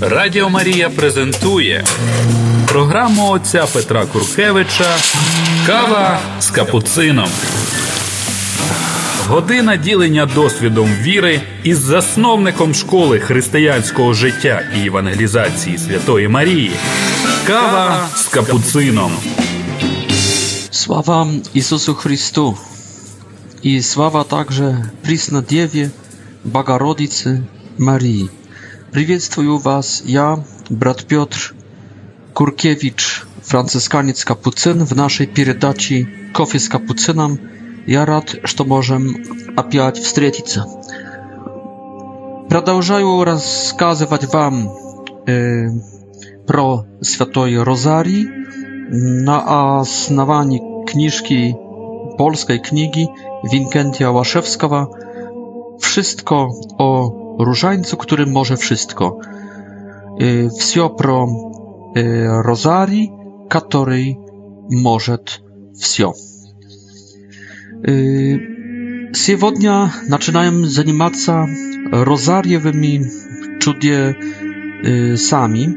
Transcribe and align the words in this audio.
Радіо 0.00 0.48
Марія 0.50 0.88
презентує 0.90 1.84
програму 2.68 3.30
отця 3.30 3.66
Петра 3.72 4.06
Куркевича 4.06 4.96
Кава 5.66 6.18
з 6.40 6.50
капуцином. 6.50 7.28
Година 9.28 9.76
ділення 9.76 10.26
досвідом 10.26 10.90
віри 11.02 11.40
із 11.62 11.78
засновником 11.78 12.74
школи 12.74 13.18
християнського 13.20 14.14
життя 14.14 14.62
і 14.82 14.86
евангелізації 14.86 15.78
Святої 15.78 16.28
Марії. 16.28 16.72
Кава 17.46 18.08
з 18.14 18.26
капуцином. 18.28 19.12
Слава 20.70 21.26
Ісусу 21.54 21.94
Христу! 21.94 22.58
І 23.62 23.82
слава 23.82 24.24
також 24.24 24.60
Пріснодєві 25.02 25.90
Богородице 26.44 27.40
Марії. 27.78 28.28
Приветствую 28.94 29.58
Was, 29.58 30.02
ja, 30.06 30.36
brat 30.70 31.02
Piotr 31.06 31.54
Kurkiewicz, 32.34 33.26
franciskaniec 33.42 34.24
kapucyn 34.24 34.84
w 34.84 34.94
naszej 34.96 35.26
передаче 35.26 36.06
«Кофе 36.32 36.60
с 36.60 36.68
капуцином». 36.68 37.38
Я 37.88 38.06
рад, 38.06 38.36
что 38.44 38.64
можем 38.64 39.16
опять 39.56 39.98
встретиться. 39.98 40.64
Продолжаю 42.48 43.24
рассказывать 43.24 44.32
вам 44.32 44.70
э, 45.26 45.66
про 46.46 46.86
Святой 47.02 47.60
Розарий 47.64 48.28
на 48.90 49.80
основании 49.80 50.62
книжки, 50.86 51.54
polskiej 52.18 52.60
книги 52.60 53.06
Winkentija 53.52 54.10
Łaszewskiego. 54.12 54.86
Wszystko 55.80 56.48
o 56.78 57.23
różańcu, 57.38 57.96
który 57.96 58.26
może 58.26 58.56
wszystko. 58.56 59.18
Y, 60.22 60.48
Wsiopro 60.58 61.26
y, 61.96 62.42
rozari, 62.44 63.12
który 63.50 64.04
może 64.82 65.16
wsio. 65.80 66.12
Y, 67.88 68.54
Siewodnia 69.16 69.90
zaczynałem 70.08 70.66
zanimaca 70.66 71.46
rozariewymi 71.92 73.00
czudie 73.60 74.14
sami 75.16 75.74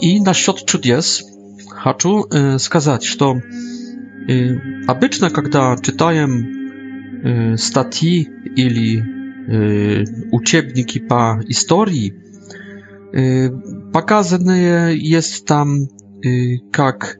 i 0.00 0.22
насчет 0.22 0.64
чудес 0.66 1.22
chcę 1.84 2.08
skazać, 2.58 3.06
że 3.06 3.40
обычно, 4.88 5.30
kiedy 5.30 5.48
читаем 5.82 6.30
Y, 7.26 7.58
statyi 7.58 8.26
ili 8.56 8.94
y, 8.98 10.04
uciebniki 10.32 11.00
pa 11.00 11.38
historii 11.48 12.06
y, 12.12 12.20
pokazane 13.92 14.88
jest 14.96 15.46
tam 15.46 15.78
jak 16.78 17.18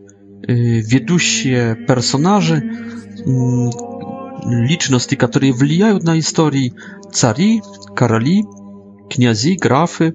wiedusie 0.89 1.77
personaże 1.87 2.61
liczności, 4.67 5.17
które 5.17 5.53
wliają 5.53 5.99
na 6.05 6.15
historii 6.15 6.73
cari, 7.13 7.61
karali, 7.95 8.45
kniazi, 9.09 9.57
grafy, 9.61 10.13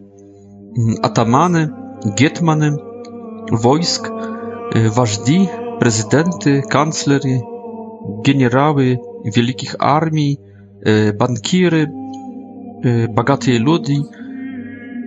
atamany, 1.02 1.70
getmany, 2.17 2.72
wojsk, 3.52 4.10
ważdi, 4.95 5.48
prezydenty, 5.80 6.62
kanclery, 6.70 7.42
generały, 8.26 8.98
wielkich 9.25 9.75
armii, 9.81 10.38
e, 10.86 11.14
bankiry, 11.14 11.88
e, 12.86 13.08
bogatych 13.08 13.61
ludzi, 13.61 14.03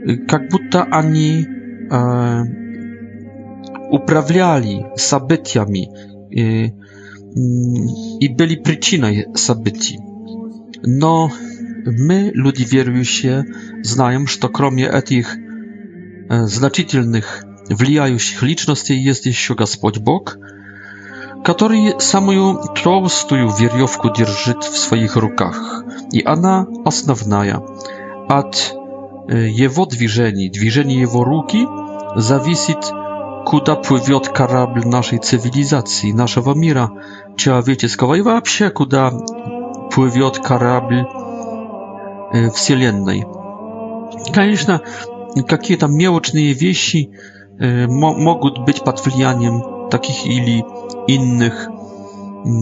e, 0.09 0.17
jak 0.33 0.49
будто 0.51 0.87
oni 0.91 1.45
uprawiali 3.91 4.85
sabytiami 4.97 5.89
i, 8.20 8.35
byli 8.36 8.57
przyczyną 8.57 9.07
sabyci. 9.35 9.98
No, 10.86 11.31
my, 11.98 12.31
ludzie 12.35 13.05
się, 13.05 13.45
znamy, 13.83 14.27
że 14.27 14.48
kromie 14.53 14.89
tych 15.03 15.36
znaczytelnych, 16.45 17.45
wliających 17.70 18.42
liczności 18.42 19.05
jest 19.05 19.27
jeszcze 19.27 19.55
Gospodź 19.55 19.98
Bóg, 19.98 20.39
который 21.45 22.01
самую 22.01 22.61
толстую 22.83 23.51
веревку 23.58 24.11
держит 24.11 24.63
в 24.64 24.79
своих 24.79 25.17
руках, 25.17 25.85
и 26.13 26.23
она 26.25 26.67
основная. 26.85 27.61
От 28.29 28.75
его 29.29 29.86
движений, 29.86 30.48
движения 30.51 31.01
его 31.01 31.25
руки 31.25 31.67
зависит, 32.17 32.91
куда 33.47 33.75
плывет 33.77 34.29
корабль 34.29 34.86
нашей 34.86 35.19
цивилизации, 35.19 36.13
нашего 36.13 36.55
мира 36.55 36.91
человеческого 37.36 38.14
и 38.14 38.20
вообще 38.20 38.70
куда 38.70 39.11
плывет 39.92 40.39
корабль 40.39 41.05
Вселенной. 42.55 43.24
Конечно, 44.33 44.80
какие-то 45.48 45.86
мелочные 45.89 46.53
вещи 46.53 47.11
могут 47.59 48.59
быть 48.61 48.83
под 48.85 49.05
влиянием 49.05 49.89
таких 49.91 50.24
или 50.24 50.64
innych 51.08 51.69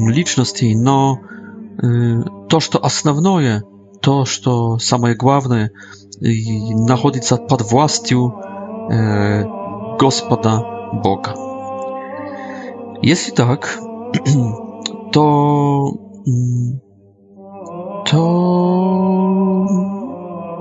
liczności. 0.09 0.77
No, 0.77 1.17
y, 1.85 2.25
to, 2.49 2.59
co 2.61 2.81
основное, 2.81 3.61
to, 4.01 4.25
co 4.43 4.79
самое 4.79 5.15
главное, 5.15 5.69
находится 6.89 7.37
pod 7.37 7.63
властью 7.63 8.33
Господа 9.99 10.63
Бога. 11.05 11.35
Jeśli 13.03 13.33
tak, 13.33 13.79
to 15.13 15.93
mm, 16.29 16.81
to 18.05 18.37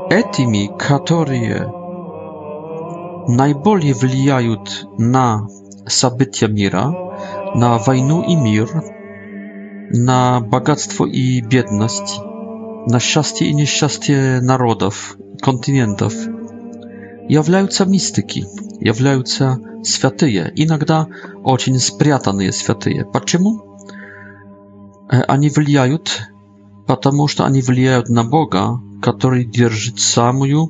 etymi, 0.09 0.69
które 0.97 1.71
najbardziej 3.27 3.93
wpływają 3.93 4.55
na 4.99 5.47
события 5.89 6.49
мира, 6.53 6.93
на 7.55 7.77
войну 7.77 8.21
и 8.21 8.35
мир, 8.35 8.71
на 9.91 10.39
богатство 10.41 11.05
и 11.05 11.41
бедность, 11.41 12.19
на 12.87 12.99
счастье 12.99 13.47
и 13.49 13.53
несчастье 13.53 14.39
народов, 14.41 15.17
континентов, 15.41 16.13
являются 17.27 17.85
мистики, 17.85 18.45
являются 18.83 19.59
святые, 19.83 20.51
иногда 20.55 21.07
очень 21.43 21.77
спрятанные 21.79 22.51
святые. 22.51 23.05
Почему? 23.05 23.79
Они 25.07 25.49
влияют, 25.49 26.21
потому 26.87 27.27
что 27.27 27.45
они 27.45 27.61
влияют 27.61 28.09
на 28.09 28.23
Бога, 28.23 28.79
который 29.01 29.43
держит 29.43 29.99
самую, 29.99 30.69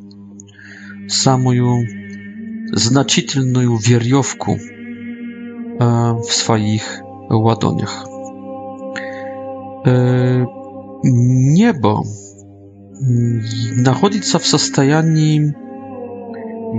самую 1.07 1.87
значительную 2.71 3.75
веревку 3.77 4.57
E, 5.79 5.85
w 6.27 6.33
swoich 6.33 7.03
ładoniach. 7.29 8.05
E, 9.87 10.45
niebo 11.53 12.01
znajduje 13.77 14.21
mm, 14.21 14.23
się 14.23 14.39
w 14.39 14.47
stanie 14.61 15.53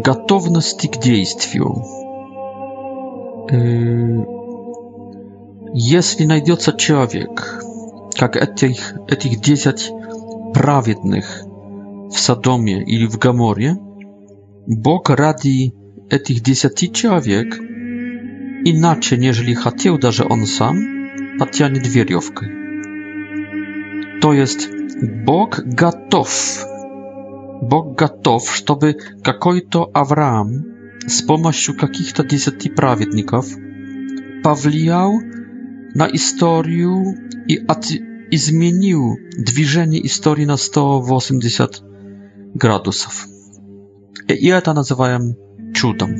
gotowości 0.04 0.88
do 0.88 1.00
działania. 1.00 1.82
E, 3.52 4.24
jeśli 5.74 6.24
znajdzie 6.24 6.56
się 6.56 6.72
człowiek, 6.72 7.60
jak 8.20 8.46
tych, 8.54 8.94
tych 9.18 9.40
10 9.40 9.92
prawiednych 10.54 11.44
w 12.12 12.20
Sadomie 12.20 12.82
i 12.86 13.08
w 13.08 13.16
Gamorie, 13.18 13.76
Bóg 14.68 15.08
rady 15.08 15.50
tych 16.08 16.42
dziesięciu 16.42 16.88
człowiek, 16.92 17.58
inaczej, 18.64 19.18
jeżeli 19.20 19.56
chciał, 19.56 19.98
że 20.10 20.28
on 20.28 20.46
sam 20.46 20.86
podciągnie 21.38 21.80
dwierjówkę. 21.80 22.46
To 24.20 24.32
jest 24.32 24.68
Bóg 25.24 25.62
gotów. 25.66 26.64
Bóg 27.62 27.98
gotów, 27.98 28.62
żeby 28.68 28.94
jakoś 29.26 29.60
to 29.70 29.90
Abraham 29.94 30.62
z 31.06 31.22
pomocą 31.22 31.72
jakichś 31.82 32.12
to 32.12 32.24
dziesięciu 32.24 32.68
prawiedników 32.74 33.46
powliał 34.42 35.18
na 35.94 36.06
historię 36.08 37.14
i, 37.48 37.58
zmienił 38.38 39.16
dwiżenie 39.38 40.02
historii 40.02 40.46
na 40.46 40.56
sto 40.56 41.02
180 41.20 41.82
градусов. 42.54 43.26
И 44.28 44.48
это 44.48 44.72
называем 44.74 45.34
чудом 45.74 46.10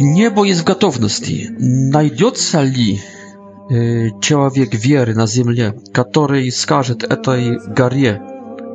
nie 0.00 0.30
bo 0.30 0.44
jest 0.44 0.64
gotowności. 0.64 1.48
Najdziecza 1.92 2.60
li 2.62 2.98
e, 3.70 3.74
człowiek 4.20 4.76
wiery 4.76 5.14
na 5.14 5.26
ziemi, 5.26 5.54
który 5.94 6.50
skaże 6.52 6.94
tej 6.96 7.56
garie 7.76 8.20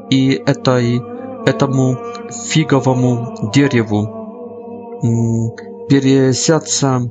i 0.10 0.40
tej 0.64 1.02
etamu 1.46 1.96
figowemu 2.48 3.18
drzewu 3.54 4.08
pierysiaca 5.90 6.96
mm, 6.96 7.10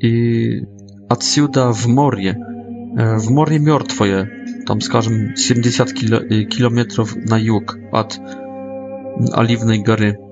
i 0.00 0.50
odsuda 1.08 1.72
w 1.72 1.86
morje, 1.86 2.34
e, 2.98 3.18
w 3.18 3.30
morze 3.30 3.58
martwe 3.60 4.26
tam 4.66 4.80
skażem 4.82 5.32
70 5.38 5.92
kilometrów 6.48 7.14
na 7.30 7.38
jug 7.38 7.76
od 7.92 8.20
oliwnej 9.32 9.82
gary 9.82 10.23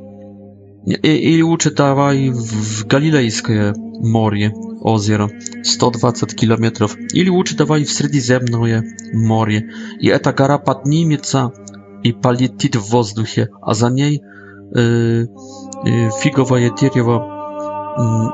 i 1.03 1.43
uczytałaj 1.43 2.33
w 2.35 2.85
Galilejskie 2.85 3.73
morie, 4.03 4.51
ozero, 4.83 5.29
120 5.65 6.27
kilometrów. 6.27 6.97
ili 7.15 7.31
uczytałaj 7.31 7.85
w 7.85 7.93
sredzie 7.93 8.21
Śródziemne 8.23 8.83
morie, 9.15 9.63
i 10.01 10.11
eta 10.13 10.33
gara 10.33 10.59
podniemieca 10.59 11.51
i 12.05 12.15
palitit 12.15 12.77
w 12.77 12.91
wozduchie, 12.91 13.49
a 13.67 13.75
za 13.75 13.91
niej 13.91 14.21
e, 14.77 14.81
y, 14.81 15.29
e, 15.87 16.07
y, 16.07 16.11
figowe 16.21 16.59
drzewo 16.77 17.27
mm, 17.99 18.29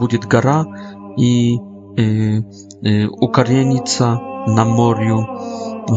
będzie 0.00 0.18
gara 0.18 0.64
i 1.16 1.58
e, 1.98 2.42
e, 2.90 3.10
ukarienica 3.20 4.18
na 4.54 4.64
morju 4.64 5.24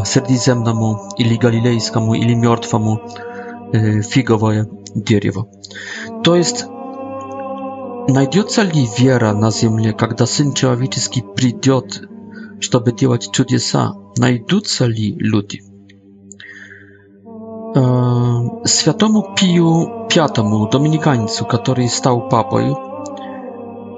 serdizemnemu, 0.04 0.96
ili 1.18 1.38
galilejskiemu, 1.38 2.14
ili 2.14 2.36
martwemu 2.36 2.96
e, 3.72 4.02
figowe 4.02 4.64
drzewo. 4.96 5.44
To 6.22 6.36
jest 6.36 6.66
Найдется 8.08 8.62
ли 8.62 8.86
вера 8.98 9.32
на 9.32 9.50
земле, 9.50 9.94
когда 9.94 10.26
Сын 10.26 10.52
Человеческий 10.52 11.22
придет, 11.34 12.02
чтобы 12.60 12.92
делать 12.92 13.30
чудеса? 13.32 13.94
Найдутся 14.18 14.84
ли 14.84 15.14
люди? 15.18 15.60
Святому 18.64 19.34
Пию 19.34 20.06
V, 20.08 20.70
доминиканцу, 20.70 21.44
который 21.44 21.88
стал 21.88 22.28
папой, 22.28 22.72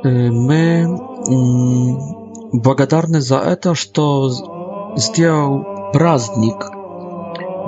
мы 0.02 0.98
благодарны 2.52 3.20
за 3.20 3.36
это, 3.38 3.74
что 3.74 4.30
сделал 4.96 5.90
праздник 5.92 6.56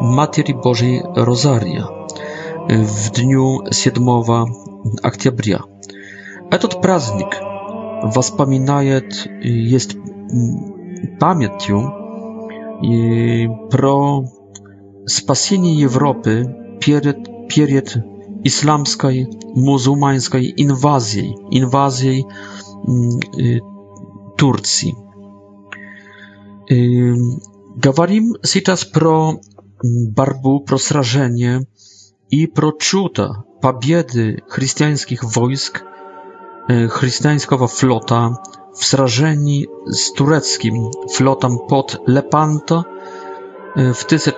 Матери 0.00 0.52
Божьей 0.55 1.02
Розария 1.14 1.84
в 2.69 3.11
дню 3.12 3.70
7 3.70 4.08
октября. 5.02 5.61
Этот 6.50 6.81
праздник 6.81 7.37
воспоминает, 8.14 9.26
есть 9.43 9.94
памятью 11.19 11.93
про 13.70 14.25
spasienie 15.08 15.75
Европы 15.75 16.46
перед, 16.81 17.49
перед 17.55 17.96
исламской, 18.44 19.26
мусульманской 19.55 20.55
инвазией, 20.56 21.34
инвазией 21.50 22.25
э, 22.25 23.58
Турции. 24.37 24.94
Э, 26.70 27.14
говорим 27.76 28.34
сейчас 28.43 28.84
про 28.84 29.40
борьбу, 29.82 30.60
про 30.60 30.78
сражение 30.78 31.66
и 32.31 32.46
про 32.46 32.72
чудо 32.78 33.44
победы 33.61 34.43
христианских 34.49 35.25
войск, 35.25 35.82
э, 36.69 36.87
христианского 36.88 37.66
флота 37.69 38.34
w 38.81 38.84
srażeni 38.84 39.66
z 39.93 40.12
tureckim 40.12 40.90
flotem 41.11 41.58
pod 41.69 41.99
Lepanto 42.06 42.84
w 43.94 44.04
1000 44.04 44.32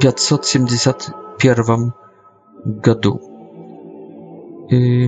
571 0.00 1.92
году. 2.64 3.20
И 4.70 5.06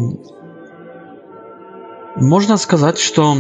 можно 2.17 2.57
сказать, 2.59 2.99
что 2.99 3.35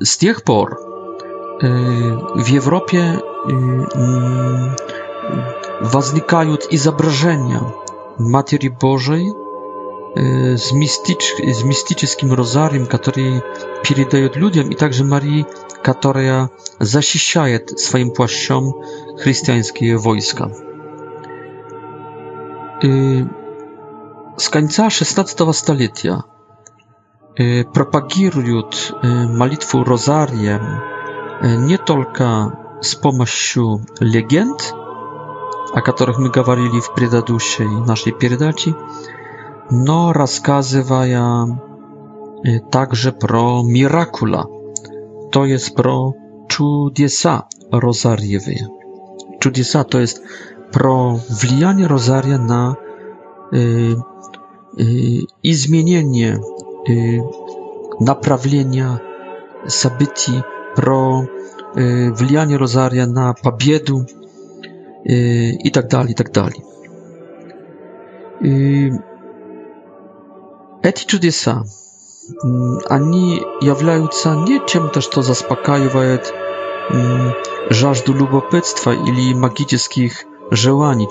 с 0.00 0.16
тех 0.16 0.44
пор 0.44 0.78
в 1.60 2.46
Европе 2.46 3.20
возникают 5.80 6.66
изображения 6.70 7.62
Матери 8.18 8.68
Божией 8.68 9.30
с, 10.16 10.70
мистич, 10.70 11.34
с 11.40 11.64
мистическим 11.64 12.32
розарием, 12.34 12.86
который 12.86 13.42
передает 13.86 14.36
людям, 14.36 14.70
и 14.70 14.76
также 14.76 15.04
Марии, 15.04 15.44
которая 15.82 16.50
защищает 16.78 17.78
своим 17.80 18.12
плащом 18.12 18.84
chrześcijańskie 19.20 19.98
wojska. 19.98 20.46
Y, 22.84 23.26
z 24.36 24.48
końca 24.50 24.86
XVI 24.86 25.52
stulecia 25.52 26.22
y, 27.40 27.64
propagują 27.72 28.30
y, 28.44 28.68
modlitwę 29.38 29.84
rozariem 29.86 30.60
nie 31.58 31.78
tylko 31.78 32.52
z 32.80 32.94
pomocą 32.94 33.84
legend, 34.00 34.74
o 35.74 35.82
których 35.92 36.18
my 36.18 36.30
mówili 36.36 36.80
w 36.82 36.88
poprzedniej 36.90 37.80
naszej 37.86 38.12
передаci, 38.12 38.74
no 39.70 40.12
rozkazywają 40.12 41.58
także 42.70 43.12
pro 43.12 43.62
mirakula, 43.64 44.44
to 45.30 45.44
jest 45.44 45.74
pro 45.76 46.12
cudesa 46.48 47.42
rozariewe. 47.72 48.52
Giudisa 49.44 49.84
to 49.84 50.00
jest 50.00 50.22
prowlijanie 50.72 51.88
rozaria 51.88 52.38
na 52.38 52.76
y, 53.54 53.58
y, 55.44 55.54
zmienienie 55.54 56.38
y, 56.90 57.20
naprawlenia 58.00 58.98
sabiti, 59.68 60.40
pro 60.74 61.24
y, 61.76 62.12
wlianie 62.14 62.58
rozaria 62.58 63.06
na 63.06 63.34
pabiedu 63.42 64.04
y, 64.04 65.58
i 65.64 65.70
tak 65.70 65.88
dalej, 65.88 66.10
i 66.12 66.14
tak 66.14 66.30
dalej. 66.30 66.60
Эти 70.88 71.02
y, 71.16 71.32
mm, 72.44 72.78
ani 72.88 72.88
они 72.88 73.42
являются 73.72 74.28
не 74.46 74.56
чем-то, 74.70 74.98
zaspokaja 75.00 75.22
заспокаивает 75.22 76.24
żażdu 77.70 78.12
lubopytstwa 78.12 78.94
ili 78.94 79.34
magicznych 79.34 80.26
żelani 80.50 81.08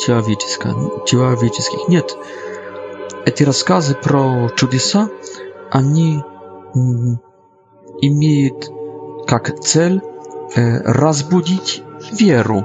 ciała 1.02 1.36
wiecieckich. 1.36 1.90
Nie. 1.90 2.02
Te 3.36 3.46
rozkazy 3.46 3.96
pro 3.96 4.32
cudisa, 4.56 5.08
ani 5.72 6.22
mają 6.76 8.12
mm, 8.12 8.50
jak 9.32 9.60
cel 9.60 10.02
e, 10.58 10.82
rozbudzić 10.86 11.84
wieru, 12.14 12.64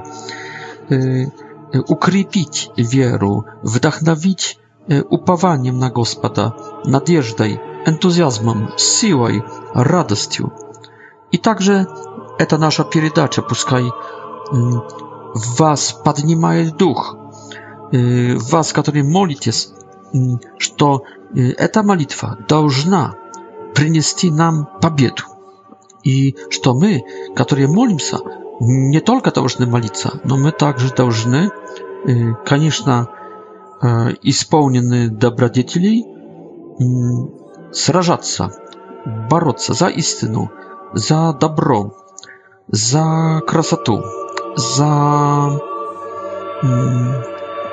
e, 0.91 1.81
ukrypić 1.87 2.69
wieru, 2.77 3.43
wdachnawić 3.63 4.59
e, 4.89 5.03
upawaniem 5.03 5.79
na 5.79 5.89
Gospoda, 5.89 6.51
nadzieżdżaj, 6.85 7.59
entuzjazmem, 7.85 8.67
siłą, 8.77 9.27
radością. 9.75 10.49
I 11.31 11.39
także 11.39 11.85
это 12.39 12.57
наша 12.57 12.83
передача, 12.85 13.41
пускай 13.43 13.91
в 14.49 15.59
вас 15.59 15.91
поднимает 16.03 16.77
дух, 16.77 17.15
в 17.91 18.51
вас, 18.51 18.73
которые 18.73 19.03
молитесь, 19.03 19.71
что 20.57 21.03
эта 21.35 21.83
молитва 21.83 22.37
должна 22.47 23.13
принести 23.75 24.31
нам 24.31 24.67
победу. 24.81 25.23
И 26.03 26.37
что 26.49 26.73
мы, 26.73 27.03
которые 27.35 27.67
молимся, 27.67 28.19
не 28.61 29.01
только 29.01 29.31
должны 29.31 29.67
молиться, 29.67 30.21
но 30.23 30.37
мы 30.37 30.51
также 30.53 30.93
должны, 30.93 31.51
конечно, 32.45 33.09
исполнены 34.23 35.09
добродетелей, 35.09 36.05
сражаться, 37.73 38.49
бороться 39.29 39.73
за 39.73 39.87
истину, 39.87 40.49
за 40.93 41.33
добро, 41.33 41.93
za 42.71 43.39
красоту, 43.47 44.01
za 44.75 44.85
mm, 46.63 47.13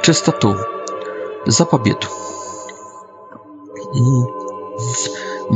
czystotę, 0.02 0.54
za 1.46 1.66
pobietu. 1.66 2.08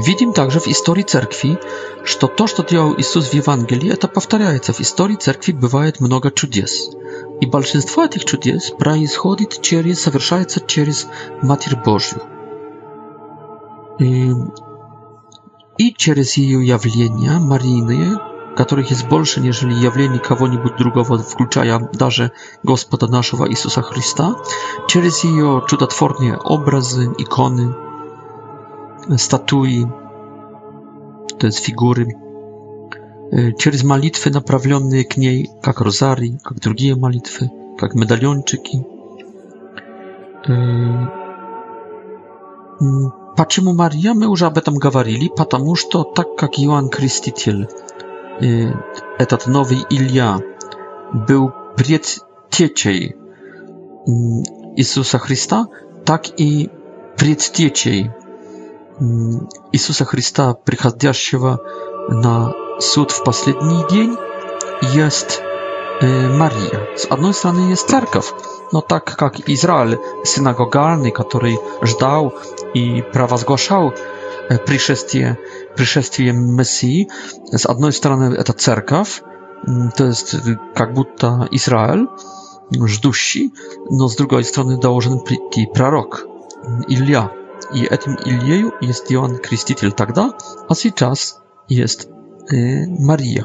Widzimy 0.06 0.32
także 0.32 0.60
w 0.60 0.64
historii 0.64 1.04
cerkwi, 1.04 1.56
że 2.04 2.14
to, 2.18 2.48
co 2.48 2.64
działał 2.64 2.94
Jezus 2.98 3.28
w 3.28 3.34
Ewangelii, 3.34 3.98
to 3.98 4.08
powtarzaje 4.08 4.58
się. 4.64 4.72
W 4.72 4.76
historii 4.76 5.18
cerkwi 5.18 5.54
bywa 5.54 5.80
mnoga 6.00 6.30
cudies. 6.30 6.88
I 7.40 7.50
większość 7.52 7.86
tych 8.12 8.24
cudies 8.24 8.70
происходzi 8.70 9.46
przez, 9.46 10.00
совершаje 10.02 10.44
się 10.54 10.60
przez 10.60 11.08
Matir 11.42 11.76
Bożą. 11.84 12.16
I 15.78 15.92
przez 15.98 16.36
jej 16.36 16.66
jawlenia, 16.66 17.40
Maryjne, 17.40 18.18
которых 18.56 18.90
есть 18.90 19.08
больше, 19.08 19.40
нежели 19.40 19.72
явлений 19.74 20.18
кого-нибудь 20.18 20.76
другого, 20.76 21.18
включая 21.18 21.78
даже 21.92 22.32
Господа 22.62 23.06
нашего 23.06 23.48
Иисуса 23.48 23.82
Христа, 23.82 24.36
через 24.88 25.24
ее 25.24 25.62
чудотворные 25.68 26.36
образы, 26.36 27.10
иконы, 27.18 27.74
статуи, 29.16 29.90
то 31.38 31.46
есть 31.46 31.60
фигуры, 31.60 32.06
через 33.58 33.84
молитвы, 33.84 34.30
направленные 34.32 35.04
к 35.04 35.16
ней, 35.16 35.48
как 35.62 35.80
розарий, 35.80 36.38
как 36.42 36.60
другие 36.60 36.96
молитвы, 36.96 37.50
как 37.78 37.94
медальончики. 37.94 38.84
Почему 43.36 43.72
Мария? 43.74 44.12
Мы 44.12 44.26
уже 44.26 44.46
об 44.46 44.58
этом 44.58 44.74
говорили, 44.74 45.30
потому 45.34 45.76
что 45.76 46.02
так 46.02 46.34
как 46.36 46.58
Иоанн 46.58 46.88
Креститель 46.88 47.68
этот 49.18 49.46
новый 49.46 49.84
Илья 49.90 50.38
был 51.12 51.52
предтечей 51.76 53.16
Иисуса 54.76 55.18
Христа, 55.18 55.66
так 56.06 56.28
и 56.40 56.70
предтечей 57.16 58.10
Иисуса 59.72 60.04
Христа, 60.04 60.54
приходящего 60.54 61.60
на 62.08 62.52
суд 62.80 63.10
в 63.10 63.24
последний 63.24 63.84
день, 63.90 64.16
есть 64.82 65.42
Мария. 66.02 66.96
С 66.96 67.06
одной 67.10 67.34
стороны 67.34 67.70
есть 67.70 67.86
церковь, 67.88 68.32
но 68.72 68.80
так 68.80 69.04
как 69.04 69.48
Израиль 69.48 69.98
синагогальный, 70.24 71.10
который 71.10 71.58
ждал 71.84 72.34
и 72.72 73.02
провозглашал 73.12 73.92
пришествие, 74.58 75.38
пришествие 75.76 76.32
Мессии. 76.32 77.08
С 77.52 77.66
одной 77.66 77.92
стороны, 77.92 78.34
это 78.34 78.52
церковь, 78.52 79.22
то 79.96 80.04
есть 80.06 80.34
как 80.74 80.94
будто 80.94 81.46
Израиль, 81.52 82.08
ждущий, 82.86 83.52
но 83.90 84.08
с 84.08 84.16
другой 84.16 84.44
стороны 84.44 84.78
должен 84.78 85.20
прийти 85.20 85.66
пророк 85.66 86.26
Илья. 86.88 87.32
И 87.74 87.84
этим 87.84 88.14
Ильею 88.16 88.72
есть 88.80 89.12
Иоанн 89.12 89.38
Креститель 89.38 89.92
тогда, 89.92 90.32
а 90.68 90.74
сейчас 90.74 91.38
есть 91.68 92.08
э, 92.50 92.86
Мария. 92.86 93.44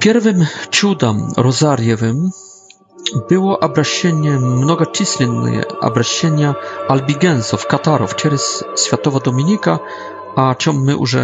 Pierwym 0.00 0.46
cudem 0.70 1.28
rozariewym 1.36 2.32
było 3.28 3.58
obraszenie 3.60 4.30
mnogoczysłynne 4.30 5.64
obraszenia 5.80 6.54
albigensów, 6.88 7.66
katarów, 7.66 8.14
przez 8.14 8.64
Światowa 8.86 9.18
Dominika, 9.20 9.78
a 10.36 10.54
czym 10.54 10.82
my 10.84 10.92
już 10.92 11.16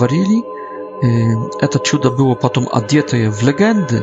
mówili. 0.00 0.42
E, 1.62 1.68
to 2.02 2.10
było 2.10 2.36
potom 2.36 2.66
adietoje 2.72 3.30
w 3.30 3.42
legendy, 3.42 4.02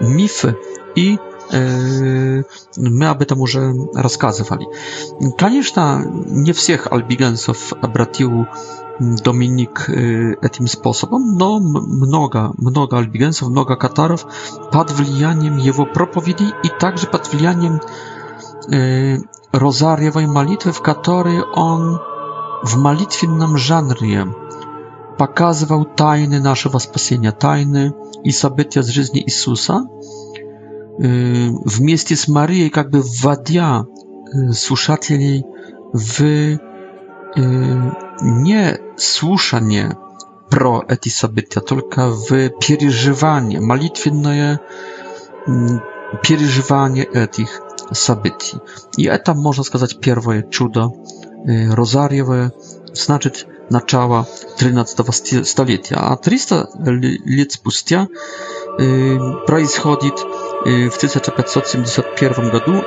mify 0.00 0.54
i 0.96 1.18
Yy, 1.52 2.44
my 2.78 3.08
aby 3.10 3.26
to 3.26 3.36
może 3.36 3.72
rozkazywali. 3.96 4.66
Konieczna 5.38 6.02
nie 6.30 6.54
wszystkich 6.54 6.92
albigensów 6.92 7.74
obratił 7.82 8.44
Dominik 9.24 9.86
yy, 10.42 10.50
tym 10.52 10.68
sposobem, 10.68 11.36
no 11.38 11.60
mnoga, 11.88 12.52
mnoga 12.58 12.96
albigensów, 12.96 13.48
mnoga 13.48 13.76
katarów 13.76 14.26
pod 14.70 14.92
wlianiem 14.92 15.58
jego 15.58 15.86
propowiedzi 15.86 16.44
i 16.64 16.68
także 16.78 17.06
pod 17.06 17.28
wlianiem 17.28 17.78
e, 18.72 18.76
yy, 18.76 19.20
rozariowej 19.52 20.26
malitwy, 20.28 20.72
w 20.72 20.80
której 20.82 21.38
on 21.52 21.98
w 22.66 22.76
malitwinnym 22.76 23.58
żanrze 23.58 24.26
pokazywał 25.16 25.84
tajny 25.84 26.40
naszego 26.40 26.80
spasienia, 26.80 27.32
tajny 27.32 27.92
i 28.24 28.32
sabytia 28.32 28.82
z 28.82 28.88
życia 28.88 29.12
Jezusa, 29.26 29.86
вместе 31.00 32.14
с 32.14 32.28
Марией, 32.28 32.68
как 32.68 32.90
бы 32.90 33.00
вводя 33.22 33.86
слушателей 34.52 35.44
в 35.94 36.58
не 37.36 38.78
слушание 38.98 39.96
про 40.50 40.84
эти 40.86 41.08
события, 41.08 41.60
только 41.60 42.10
в 42.10 42.28
переживание, 42.60 43.60
молитвенное 43.60 44.60
переживание 46.26 47.04
этих 47.04 47.62
событий. 47.92 48.58
И 48.98 49.04
это, 49.06 49.32
можно 49.32 49.62
сказать, 49.64 50.00
первое 50.00 50.42
чудо 50.42 50.88
Розарьева, 51.48 52.52
значит, 52.92 53.46
начало 53.70 54.26
13 54.58 55.46
столетия. 55.46 55.96
А 55.96 56.16
300 56.16 56.68
лет 57.26 57.52
спустя 57.52 58.08
происходит 59.46 60.18
в 60.64 60.96
1571 60.96 62.50
году, 62.50 62.84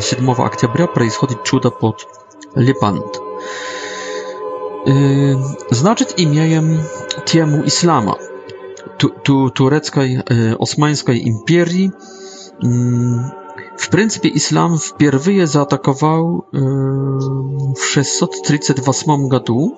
7 0.00 0.32
октября, 0.38 0.86
происходит 0.86 1.42
чудо 1.44 1.70
под 1.70 2.06
Лепант. 2.54 3.20
Значит, 5.70 6.14
имеем 6.18 6.82
тему 7.26 7.64
ислама, 7.64 8.18
турецкой, 8.98 10.20
османской 10.58 11.22
империи, 11.26 11.92
w 13.76 13.88
pryncypie 13.88 14.28
islam 14.28 14.78
wpierw 14.78 15.26
je 15.26 15.46
zaatakował 15.46 16.42
yy, 16.52 16.60
w 17.76 17.84
638 17.84 19.30
roku, 19.30 19.74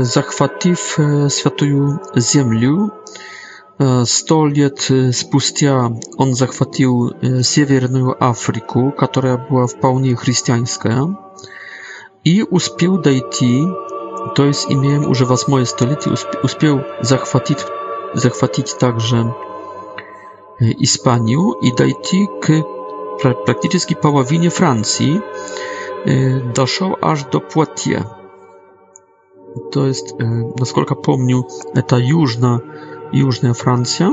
zachwatił 0.00 0.74
świętą 1.28 1.96
ziemię. 2.32 2.88
Stoliet 4.04 4.88
lat 4.90 5.06
e, 5.08 5.12
spustia 5.12 5.90
on 6.16 6.34
zachwatił 6.34 7.10
e, 7.40 7.44
Siewierną 7.44 8.12
Afrykę, 8.20 8.92
która 9.04 9.36
była 9.36 9.66
w 9.66 9.74
pełni 9.74 10.16
chrześcijańska 10.16 11.06
i 12.24 12.42
uspił 12.42 12.98
dojść, 12.98 13.38
to 14.34 14.44
jest 14.44 14.70
imię 14.70 15.00
używa 15.08 15.36
z 15.36 15.48
mojej 15.48 15.66
stolicy, 15.66 16.10
uspił 16.44 16.78
zachwatić, 17.02 17.58
zachwatić 18.14 18.74
także 18.74 19.32
Hiszpanię 20.78 21.36
i 21.62 21.72
Tahiti 21.72 22.28
k 22.42 22.52
praktycznie 23.44 23.96
połowie 23.96 24.50
Francji 24.50 25.20
y, 26.06 26.42
doszło 26.54 27.04
aż 27.04 27.24
do 27.24 27.40
Poitiers. 27.40 28.04
To 29.70 29.86
jest, 29.86 30.06
y, 30.10 30.14
naсколько 30.58 30.94
помню, 30.96 31.42
y, 31.78 31.82
ta 31.82 31.96
Jużna, 31.98 32.58
Jużna 33.12 33.54
Francja, 33.54 34.10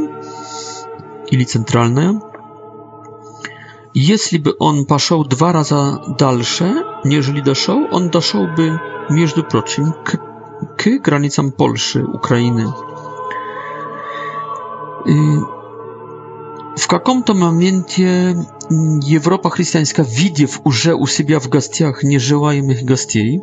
ili 1.32 1.46
centralna. 1.46 2.20
Jeśli 3.96 4.40
by 4.40 4.58
on 4.58 4.86
poszedł 4.86 5.24
dwa 5.24 5.52
razy 5.52 5.76
dalsze, 6.18 6.82
nieżeli 7.06 7.44
doszedł, 7.44 7.88
on 7.92 8.10
doszedłby 8.10 8.78
między 9.10 9.44
prochim 9.44 9.92
k, 10.04 10.18
k 10.78 10.90
granicom 11.02 11.52
Polski, 11.52 12.00
Ukrainy. 12.04 12.66
В 16.76 16.88
каком-то 16.88 17.34
моменте 17.34 18.36
Европа 18.70 19.50
христианская, 19.50 20.04
видев 20.06 20.60
уже 20.66 20.94
у 20.94 21.08
себя 21.08 21.40
в 21.40 21.48
гостях 21.50 22.04
нежелаемых 22.04 22.84
гостей, 22.84 23.40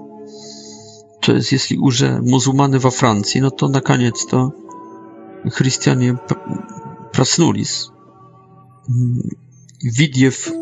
to 1.22 1.32
jest 1.36 1.52
jeśli 1.52 1.78
уже 1.78 2.20
muzułmany 2.22 2.78
во 2.78 2.90
Francji, 2.90 3.40
no 3.40 3.50
to 3.50 3.68
наконец-то 3.68 4.50
христиане 5.52 6.18
проснулись. 7.12 7.88
Видев 9.82 10.52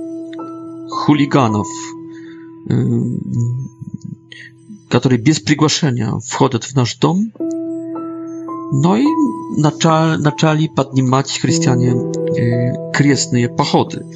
хулиганов, 0.90 1.66
которые 4.90 5.18
без 5.20 5.40
приглашения 5.40 6.12
входят 6.20 6.64
в 6.64 6.74
наш 6.76 6.96
дом, 6.98 7.32
no 8.72 8.96
i 8.98 9.04
zaczęli 10.22 10.68
podnimać 10.68 11.38
chrześcijanie 11.38 11.92
e, 11.92 11.96
kresne 12.92 13.48
pochody. 13.48 14.06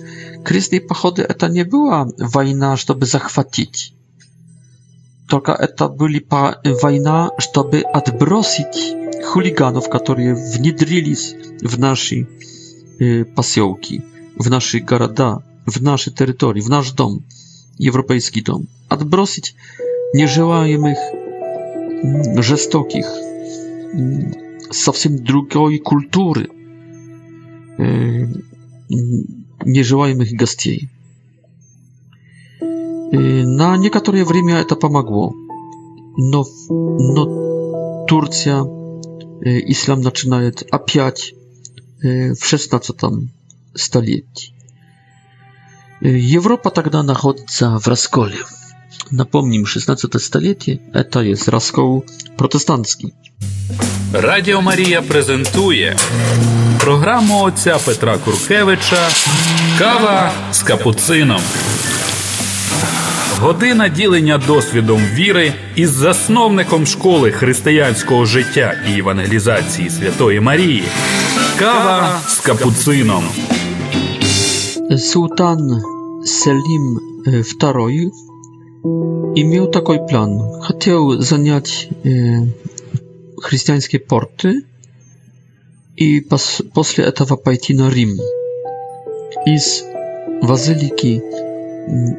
Kresne 0.42 0.80
pachody. 0.80 1.25
to 1.38 1.49
nie 1.49 1.64
była 1.64 2.06
wojna, 2.32 2.76
żeby 2.76 3.06
zachwatić. 3.06 3.92
Tylko 5.30 5.56
to 5.76 5.88
była 5.88 6.54
wojna, 6.82 7.30
żeby 7.54 7.82
odbrosić 7.92 8.92
chuliganów, 9.25 9.88
którzy 9.88 10.34
wnidrili 10.34 11.12
e, 11.64 11.68
w 11.68 11.78
nasze 11.78 12.16
pasiołki, 13.34 14.00
w 14.40 14.50
nasze 14.50 14.80
города, 14.80 15.38
w 15.66 15.82
nasze 15.82 16.11
terytorium, 16.11 16.66
w 16.66 16.70
nasz 16.70 16.92
dom, 16.92 17.18
europejski 17.88 18.42
dom. 18.42 18.66
Odbrosić 18.90 19.54
nieżyłajemych, 20.14 20.99
rzestokich. 22.38 23.06
Mm, 23.94 24.14
mm, 24.14 24.44
совсем 24.75 25.23
другой 25.25 25.78
культуры 25.78 26.49
нежелаемых 29.66 30.31
гостей. 30.33 30.90
На 33.11 33.76
некоторое 33.76 34.25
время 34.25 34.57
это 34.57 34.76
помогло, 34.76 35.33
но, 36.16 36.45
но 36.69 38.04
Турция, 38.07 38.62
ислам 39.45 40.00
начинает 40.02 40.62
опять 40.71 41.33
в 42.02 42.07
XVI 42.07 43.28
столетии. 43.75 44.54
Европа 46.00 46.71
тогда 46.71 47.02
находится 47.02 47.78
в 47.78 47.87
расколе. 47.87 48.37
Напомним, 49.11 49.67
16 49.67 50.23
столетие– 50.23 50.81
это 50.95 51.21
jest 51.23 51.49
rozkoł 51.49 52.05
протестантський. 52.37 53.15
Радіо 54.13 54.61
Марія 54.63 55.03
презентує 55.03 55.97
програму 56.81 57.43
отця 57.43 57.79
Петра 57.85 58.19
Куркевича 58.19 59.09
Кава 59.79 60.33
з 60.53 60.63
капуцином. 60.63 61.41
Година 63.41 63.89
ділення 63.89 64.39
досвідом 64.39 65.01
віри 65.15 65.53
із 65.77 65.91
засновником 65.91 66.87
школи 66.87 67.33
християнського 67.33 68.25
життя 68.27 68.75
і 68.95 68.99
евангелізації 68.99 69.91
Святої 69.91 70.41
Марії. 70.41 70.85
Кава 71.59 72.19
з 72.29 72.39
капуцином. 72.41 73.25
Султан 74.99 75.83
Селім 76.27 77.01
II 77.27 78.07
е, 78.07 78.11
i 79.35 79.45
miał 79.45 79.67
taki 79.67 79.99
plan. 80.09 80.38
Chciał 80.73 81.23
zająć 81.23 81.88
e, 82.07 82.47
chrześcijańskie 83.45 84.00
porty 84.00 84.61
i 85.97 86.23
pas, 86.29 86.62
после 86.75 87.05
этого 87.05 87.37
пойти 87.37 87.75
на 87.75 87.88
Рим. 87.88 88.19
Из 89.47 89.85
базилики 90.43 91.23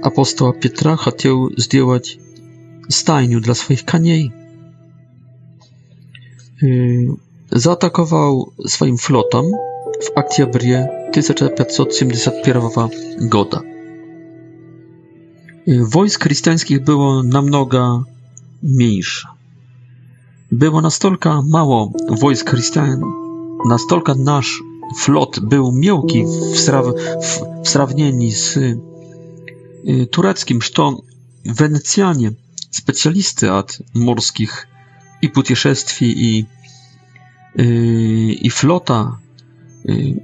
апостола 0.02 0.54
Петра 0.54 0.96
хотел 0.96 1.50
сделать 1.58 2.18
стайню 2.88 3.42
для 3.42 3.54
своих 3.54 3.84
коней. 3.86 4.32
Zaatakował 7.52 8.46
swoim 8.68 8.98
flotem 8.98 9.44
w 10.02 10.12
октябре 10.18 10.88
1571 11.12 13.30
года 13.30 13.75
wojsk 15.68 16.24
chrystiańskich 16.24 16.84
było 16.84 17.24
mnoga 17.24 18.04
mniejsze. 18.64 19.28
Było 20.52 20.82
nastolka 20.82 21.42
mało 21.50 21.92
wojsk 22.22 22.50
chrystian, 22.50 23.02
nastolka 23.70 24.16
nasz 24.16 24.62
flot 25.00 25.40
był 25.44 25.72
miałki 25.76 26.24
w, 26.54 26.60
sraw, 26.60 26.86
w, 27.22 27.40
w 27.66 28.36
z 28.36 28.58
y, 28.58 28.78
tureckim, 30.12 30.60
że 30.62 30.72
wenecjanie, 31.54 32.32
specjalisty 32.72 33.52
od 33.52 33.80
morskich 33.94 34.68
i 35.22 35.30
путешествий 35.30 36.14
i, 36.18 36.46
y, 37.60 38.34
i 38.42 38.50
flota, 38.50 39.18
y, 39.90 40.22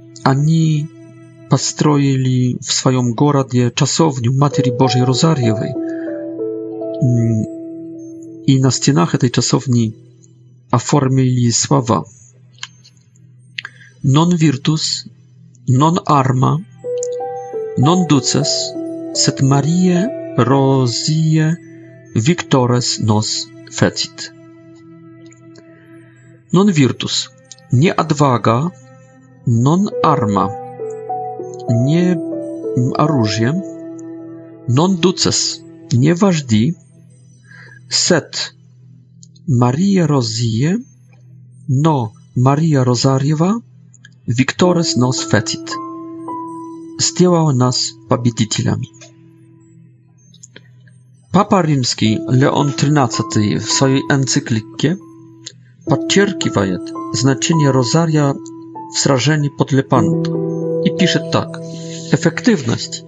построили 1.52 2.56
в 2.62 2.72
своем 2.72 3.12
городе 3.12 3.70
часовню 3.76 4.32
Матери 4.32 4.70
Божьей 4.70 5.02
Розарьевой. 5.02 5.68
И 8.46 8.58
на 8.58 8.70
стенах 8.70 9.14
этой 9.14 9.28
часовни 9.28 9.94
оформили 10.70 11.50
слова 11.50 12.06
«Non 14.02 14.34
virtus, 14.34 15.06
non 15.68 15.98
arma, 16.06 16.56
non 17.76 18.06
duces, 18.08 18.48
sed 19.12 19.42
Maria 19.42 20.08
Rosie 20.38 21.54
victores 22.14 22.98
nos 23.00 23.46
fecit». 23.70 24.32
Non 26.50 26.70
virtus– 26.72 27.28
не 27.70 27.92
отвага, 27.92 28.72
non 29.46 29.90
arma– 30.02 30.48
не 31.70 32.14
оружием, 32.96 33.62
non 34.68 34.98
duces, 35.00 35.60
не 35.92 36.14
вожди, 36.14 36.74
сет 37.90 38.54
Мария 39.46 40.06
Розие, 40.06 40.78
но 41.68 42.12
Мария 42.34 42.84
Розарьева, 42.84 43.62
Викторес 44.26 44.96
нос 44.96 45.18
фетит. 45.28 45.72
Сделала 46.98 47.52
нас 47.52 47.90
победителями. 48.08 48.88
Papa 51.32 51.62
Римский 51.64 52.18
Леон 52.28 52.68
XIII 52.70 53.58
в 53.58 53.70
своей 53.72 54.02
энциклике 54.02 54.98
подчеркивает 55.86 56.82
значение 57.14 57.70
розария 57.70 58.34
в 58.34 58.98
сражении 58.98 59.48
под 59.48 59.72
Лепанто 59.72 60.51
и 60.84 60.96
пишет 60.98 61.30
так. 61.30 61.60
Эффективность 62.12 63.04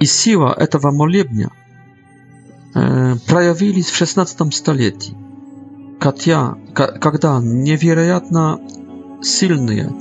и 0.00 0.04
сила 0.04 0.52
этого 0.56 0.90
молебня 0.90 1.50
проявились 2.72 3.90
в 3.90 4.00
XVI 4.00 4.52
столетии, 4.52 5.16
когда 6.00 7.40
невероятно 7.42 8.60
сильные, 9.22 9.92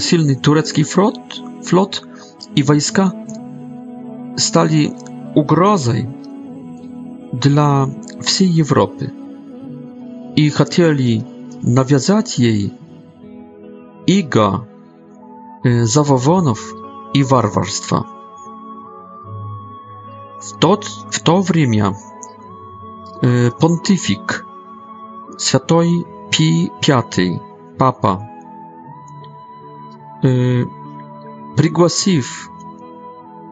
сильный 0.00 0.36
турецкий 0.36 0.84
флот, 0.84 1.18
флот 1.64 2.06
и 2.54 2.62
войска 2.62 3.12
стали 4.36 4.92
угрозой 5.34 6.08
dla 7.32 7.90
всей 8.22 8.48
Европы 8.48 9.10
и 10.36 10.48
хотели 10.50 11.24
навязать 11.62 12.38
ей 12.38 12.72
иго 14.06 14.66
зававонов 15.64 16.74
и 17.14 17.22
варварства. 17.22 18.06
В, 20.40 20.52
тот, 20.58 20.84
в 20.84 21.20
то 21.22 21.40
время 21.40 21.96
понтифик 23.60 24.44
Святой 25.38 26.04
Пи 26.30 26.70
V, 26.86 27.40
Папа, 27.78 28.28
пригласив 30.20 32.48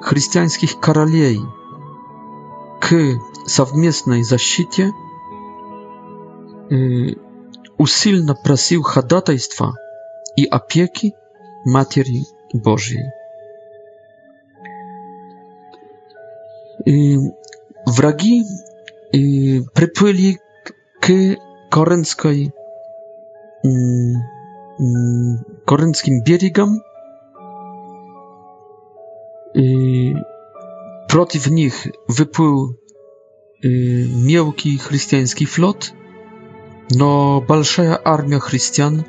христианских 0.02 0.80
королей 0.80 1.40
к 2.80 2.90
совместной 3.46 4.22
защите, 4.24 4.92
усильно 7.78 8.34
просил 8.34 8.82
ходатайства 8.82 9.74
и 10.36 10.44
опеки 10.44 11.14
Materii 11.66 12.24
Bożej. 12.54 13.02
Wragi 16.86 17.32
wrogi 17.96 18.42
i 19.12 19.60
przypłyli 19.74 20.36
k 21.00 21.12
korynckiej 21.70 22.50
mm, 23.64 24.14
mm, 24.80 25.38
korynckim 25.64 26.22
i 29.54 30.14
przeciw 31.08 31.50
nich 31.50 31.88
wypłył 32.08 32.74
y, 33.64 34.08
miękki 34.26 34.78
chrześcijański 34.78 35.46
flot 35.46 35.92
no 36.98 37.42
balszaja 37.48 38.02
armia 38.02 38.38
chrześcijan 38.38 39.02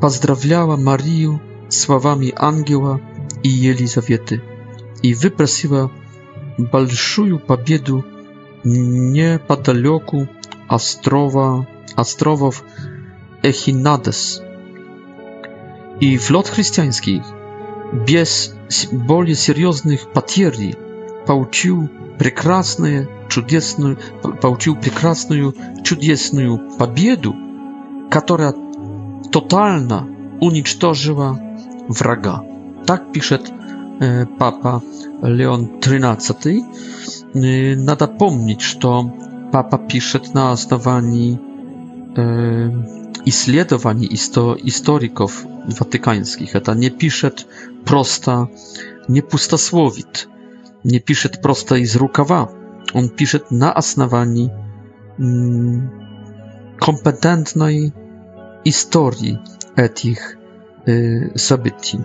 поздравляла 0.00 0.76
Марию 0.76 1.40
словами 1.68 2.32
ангела 2.36 3.00
и 3.42 3.48
Елизаветы 3.48 4.42
и 5.02 5.14
выпросила 5.14 5.90
большую 6.58 7.38
победу 7.38 8.04
неподалеку 8.64 10.28
острова, 10.68 11.66
островов 11.94 12.64
Эхинадес. 13.42 14.42
И 16.00 16.16
флот 16.18 16.48
христианский 16.48 17.22
без 18.06 18.52
более 18.90 19.36
серьезных 19.36 20.12
потерь 20.12 20.74
получил 21.26 21.88
прекрасное, 22.18 23.08
чудесную, 23.28 23.98
получил 24.42 24.76
прекрасную, 24.76 25.54
чудесную 25.84 26.58
победу, 26.78 27.34
которая 28.10 28.52
totalna 29.30 30.06
unicztorzyła 30.40 31.38
wraga. 31.90 32.40
Tak 32.86 33.10
pisze 33.12 33.38
e, 33.38 34.26
papa 34.38 34.80
Leon 35.22 35.66
XIII. 35.82 36.64
E, 37.72 37.76
nada 37.76 38.06
pomnieć, 38.06 38.62
że 38.64 38.78
papa 39.52 39.78
pisze 39.78 40.20
na 40.34 40.56
zdawani 40.56 41.38
e, 42.18 42.70
i 43.26 43.32
śledowani 43.32 44.08
historyków 44.64 45.46
watykańskich. 45.78 46.52
To 46.64 46.74
nie 46.74 46.90
pisze 46.90 47.30
prosta, 47.84 48.46
nie 49.08 49.22
pustosłowit, 49.22 50.28
nie 50.84 51.00
pisze 51.00 51.28
prosta 51.28 51.76
i 51.76 51.86
z 51.86 51.96
rukawa. 51.96 52.48
On 52.94 53.08
pisze 53.08 53.40
na 53.50 53.74
asnawani 53.74 54.48
mm, 55.20 55.90
kompetentnej 56.78 57.92
истории 58.68 59.38
этих 59.76 60.36
э, 60.86 61.36
событий. 61.38 62.00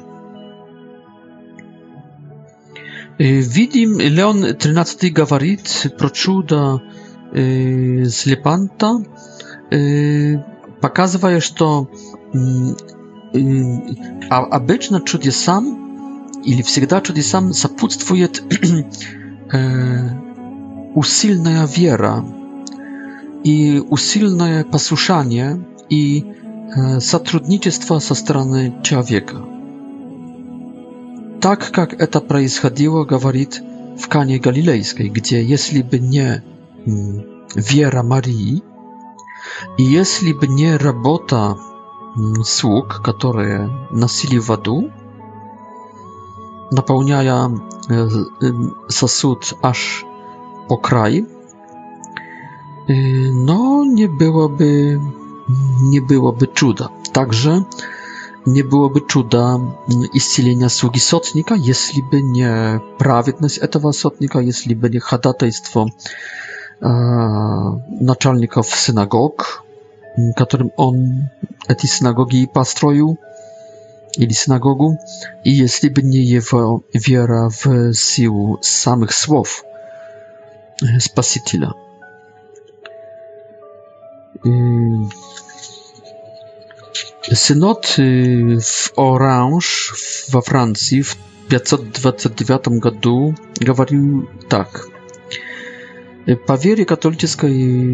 Видим, 3.17 3.99
Леон 3.99 4.55
13 4.55 5.11
говорит 5.13 5.87
про 5.97 6.09
чудо 6.11 6.81
э, 7.33 8.03
с 8.05 8.25
Лепанта, 8.27 8.93
э, 9.71 10.35
показывая, 10.81 11.39
что 11.39 11.89
обычно 14.29 15.01
чудесам 15.05 16.27
или 16.43 16.61
всегда 16.63 17.01
чудесам 17.01 17.53
сопутствует 17.53 18.41
усильная 20.95 21.67
вера 21.67 22.25
и 23.43 23.79
усильное 23.87 24.63
послушание 24.63 25.65
и 25.89 26.25
сотрудничество 26.99 27.99
со 27.99 28.15
стороны 28.15 28.73
человека. 28.83 29.43
Так 31.41 31.71
как 31.71 31.93
это 31.99 32.21
происходило, 32.21 33.03
говорит 33.03 33.61
в 33.99 34.07
Кане 34.07 34.37
Галилейской, 34.39 35.09
где 35.09 35.43
если 35.43 35.81
бы 35.81 35.99
не 35.99 36.43
вера 37.55 38.03
Марии, 38.03 38.63
и 39.77 39.83
если 39.83 40.33
бы 40.33 40.47
не 40.47 40.77
работа 40.77 41.57
слуг, 42.45 43.01
которые 43.03 43.67
носили 43.91 44.37
воду, 44.37 44.91
наполняя 46.71 47.49
сосуд 48.87 49.53
аж 49.61 50.05
по 50.69 50.77
край, 50.77 51.25
но 52.87 53.83
не 53.85 54.07
было 54.07 54.47
бы 54.47 54.99
nie 55.83 56.01
byłoby 56.01 56.47
cuda. 56.55 56.89
Także 57.13 57.63
nie 58.47 58.63
byłoby 58.63 58.99
cuda 59.11 59.59
istnienia 60.13 60.69
sługi 60.69 60.99
sotnika, 60.99 61.55
jeśli 61.59 62.03
by 62.03 62.23
nie 62.23 62.53
prawidłność 62.97 63.59
tego 63.71 63.93
sotnika, 63.93 64.41
jeśli 64.41 64.75
by 64.75 64.89
nie 64.89 64.99
ходатайство 64.99 65.85
e, 66.81 66.91
naczelników 68.01 68.75
synagog, 68.75 69.63
którym 70.35 70.69
on 70.77 71.27
эти 71.69 71.87
synagogi 71.87 72.47
postroił, 72.53 73.17
или 74.17 74.33
synagogu, 74.35 74.95
i 75.45 75.57
jeśli 75.57 75.89
by 75.91 76.03
nie 76.03 76.23
jego 76.23 76.79
wiara 76.95 77.49
w 77.49 77.65
siłę 77.97 78.55
samych 78.61 79.13
słów 79.13 79.63
e, 80.97 81.01
Spasiciela. 81.01 81.73
Synod 87.29 87.95
w 88.63 88.89
Orange 88.95 89.67
we 90.33 90.41
Francji 90.41 91.03
w 91.03 91.15
529 91.49 92.83
roku 92.83 93.33
mówił 93.95 94.25
tak. 94.49 94.85
Po 96.45 96.57
wierze 96.57 96.85
katolickiej 96.85 97.85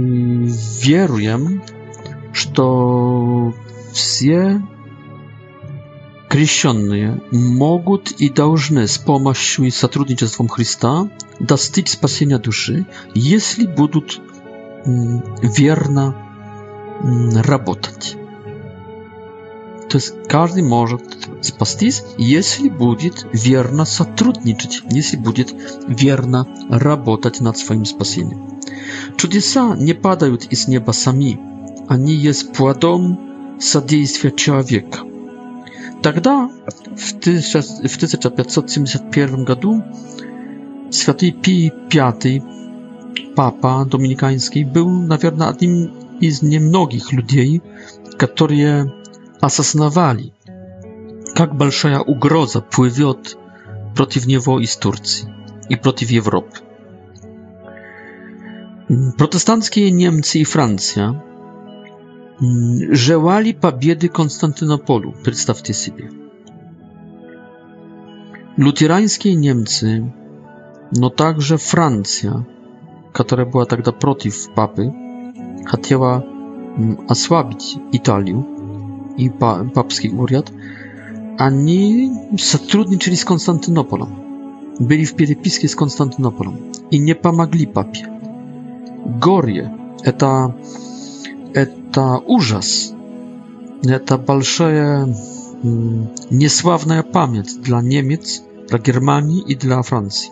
wierzę, 0.81 1.39
że 2.33 2.69
wszyscy 3.91 4.61
chrześcijanie 6.29 7.17
mogą 7.31 7.97
i 8.19 8.29
powinni 8.31 8.87
z 8.87 8.97
pomocą 8.97 9.63
i 9.63 9.71
współpracą 9.71 10.47
Chrystusa 10.47 11.05
dostać 11.41 11.89
zbawienia 11.89 12.39
duszy, 12.39 12.85
jeśli 13.15 13.67
będą 13.67 13.99
mm, 14.85 15.21
wierna 15.57 16.13
pracować. 17.43 18.13
Mm, 18.15 18.26
То 19.89 19.97
есть 19.97 20.13
каждый 20.27 20.63
может 20.63 21.01
спастись, 21.41 22.03
если 22.17 22.67
будет 22.69 23.25
верно 23.31 23.85
сотрудничать, 23.85 24.81
если 24.89 25.15
будет 25.15 25.55
верно 25.87 26.45
работать 26.69 27.39
над 27.39 27.57
своим 27.57 27.85
спасением. 27.85 28.59
Чудеса 29.15 29.75
не 29.77 29.93
падают 29.93 30.45
из 30.51 30.67
неба 30.67 30.89
сами, 30.91 31.39
они 31.87 32.13
есть 32.13 32.51
плодом 32.51 33.17
содействия 33.61 34.31
человека. 34.31 34.99
Тогда, 36.03 36.49
в 36.95 37.13
1571 37.13 39.45
году, 39.45 39.83
святый 40.91 41.31
Пий 41.31 41.71
V, 41.91 42.41
папа 43.35 43.85
доминиканский, 43.89 44.65
был, 44.65 44.89
наверное, 44.89 45.47
одним 45.49 45.91
из 46.19 46.41
немногих 46.41 47.13
людей, 47.13 47.61
которые 48.17 48.91
asasynowali, 49.41 50.31
jak 51.39 51.53
большая 51.55 52.01
ugroza 52.01 52.61
pływiot 52.61 53.37
przeciw 53.93 54.27
niego 54.27 54.59
i 54.59 54.67
z 54.67 54.77
Turcji 54.77 55.25
i 55.69 55.77
przeciw 55.77 56.25
Europy. 56.25 56.59
Protestanckie 59.17 59.91
Niemcy 59.91 60.39
i 60.39 60.45
Francja 60.45 61.03
mm, 62.41 62.95
żełali 62.95 63.53
pobiedy 63.53 64.09
Konstantynopolu, 64.09 65.13
przedstawcie 65.23 65.73
sobie. 65.73 66.09
Luterańskie 68.57 69.35
Niemcy, 69.35 70.11
no 70.93 71.09
także 71.09 71.57
Francja, 71.57 72.43
która 73.13 73.45
była 73.45 73.65
wtedy 73.65 73.83
tak 73.83 73.97
przeciw 73.97 74.47
papy, 74.55 74.91
chciała 75.75 76.21
asłabić 77.07 77.75
mm, 77.75 77.91
Italię 77.91 78.43
i 79.17 79.29
pa, 79.39 79.65
papski 79.73 80.09
uriad, 80.17 80.51
ani 81.37 82.11
zatrudniczyli 82.51 83.17
z 83.17 83.25
Konstantynopolą. 83.25 84.07
Byli 84.79 85.05
w 85.05 85.15
pierepiskie 85.15 85.67
z 85.69 85.75
Konstantynopolą 85.75 86.55
i 86.91 87.01
nie 87.01 87.15
pomagli 87.15 87.67
papie. 87.67 88.07
Gorje, 89.19 89.77
eta, 90.03 90.51
eta 91.53 92.19
urzas, 92.25 92.93
eta 93.89 94.17
balszeje 94.17 94.83
mm, 94.85 96.07
niesławna 96.31 97.03
pamięć 97.03 97.53
dla 97.53 97.81
Niemiec, 97.81 98.43
dla 98.69 98.79
Germanii 98.79 99.43
i 99.47 99.55
dla 99.57 99.83
Francji. 99.83 100.29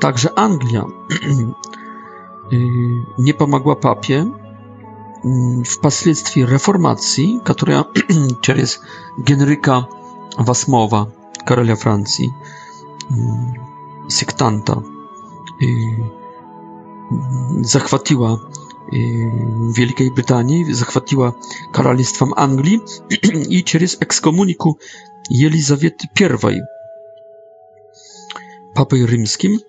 Także 0.00 0.38
Anglia 0.38 0.82
y, 2.52 2.56
nie 3.18 3.34
pomagła 3.34 3.76
papie, 3.76 4.26
впоследствии 5.22 6.42
реформации, 6.42 7.38
которая 7.44 7.84
через 8.40 8.80
Генрика 9.16 9.88
VIII, 10.36 11.12
короля 11.46 11.76
Франции, 11.76 12.32
сектанта, 14.08 14.82
захватила 17.60 18.40
Wielkiej 18.90 20.12
Brytanii, 20.12 20.72
захватила 20.72 21.36
Королевством 21.72 22.34
Англии 22.36 22.80
и 23.10 23.62
через 23.62 23.96
экскоммунику 24.00 24.80
Елизаветы 25.28 26.08
I, 26.18 26.60
Папой 28.74 29.06
Римским, 29.06 29.60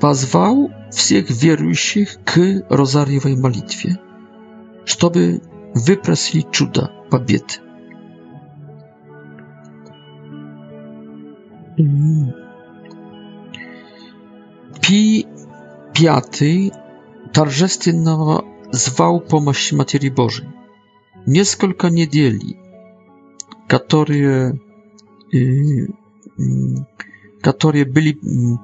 Позвал 0.00 0.70
всех 0.92 1.28
верующих 1.30 2.16
к 2.24 2.64
розарьевой 2.68 3.34
молитве, 3.36 3.98
чтобы 4.84 5.40
выпросить 5.74 6.50
чудо 6.52 6.90
победы. 7.10 7.60
Pi 14.82 15.26
piaty 15.94 16.70
tarżestynno 17.32 18.42
zwał 18.72 19.20
pomości 19.20 19.76
Materii 19.76 20.10
Bożej. 20.10 20.46
Nieskolka 21.26 21.88
niedzieli, 21.88 22.56
które, 23.68 24.56
y, 25.34 25.92
mm, 26.40 26.84
które 27.42 27.84
byli, 27.86 28.18
mm, 28.26 28.56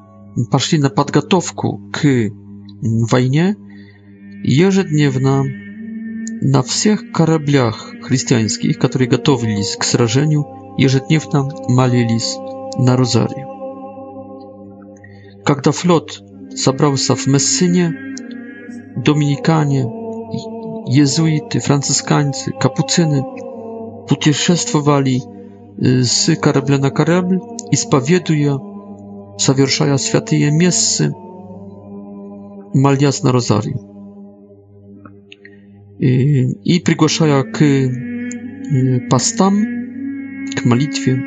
poszli 0.51 0.79
na 0.81 0.91
podgotowku 0.91 1.81
k 1.93 2.01
mm, 2.05 3.07
wojnie, 3.11 3.55
jeżedniewna 4.45 5.43
na 6.43 6.63
wszystkich 6.63 7.13
karabliach 7.13 7.93
chrześcijańskich, 8.05 8.79
które 8.79 9.07
gotowili 9.07 9.65
się 9.65 9.77
k 9.79 9.85
srażeniu, 9.85 10.45
jeżedniewna 10.79 11.49
malili 11.69 12.21
się 12.21 12.62
на 12.79 12.97
Розарию. 12.97 13.49
Когда 15.45 15.73
флот 15.73 16.21
собрался 16.55 17.15
в 17.17 17.27
Мессине, 17.27 17.93
доминикане, 18.97 19.83
иезуиты, 19.85 21.59
францисканцы, 21.61 22.53
капуцины 22.53 23.25
путешествовали 24.09 25.21
с 25.79 26.35
корабля 26.37 26.79
на 26.79 26.91
корабль, 26.91 27.39
исповедуя, 27.71 28.55
совершая 29.39 29.97
святые 29.97 30.51
мессы, 30.51 31.13
молясь 32.75 33.23
на 33.23 33.33
Розарию. 33.33 33.81
И, 35.99 36.77
и 36.77 36.81
приглашая 36.81 37.43
к 37.45 39.09
постам, 39.09 39.55
к 40.57 40.65
молитве, 40.65 41.23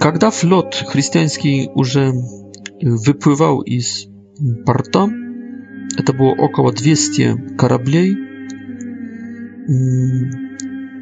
Когда 0.00 0.30
флот 0.32 0.74
христианский 0.88 1.70
уже 1.74 2.12
выплывал 2.82 3.60
из 3.62 4.08
порта, 4.64 5.08
это 5.96 6.12
было 6.12 6.30
около 6.34 6.72
200 6.72 7.54
кораблей, 7.56 8.16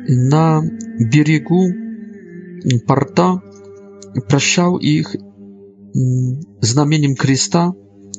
на 0.06 0.62
берегу 1.00 1.70
порта 2.86 3.40
прощал 4.28 4.76
их 4.78 5.14
знаменем 6.60 7.14
креста 7.14 7.72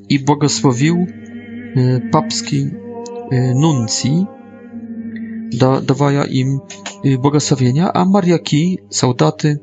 и 0.09 0.17
благословил 0.17 1.07
папский 2.11 2.71
нунций, 3.53 4.25
давая 5.51 6.23
им 6.23 6.61
błogosławienia, 7.05 7.91
a 7.93 8.03
mariaki, 8.05 8.79
soldaty 8.89 9.57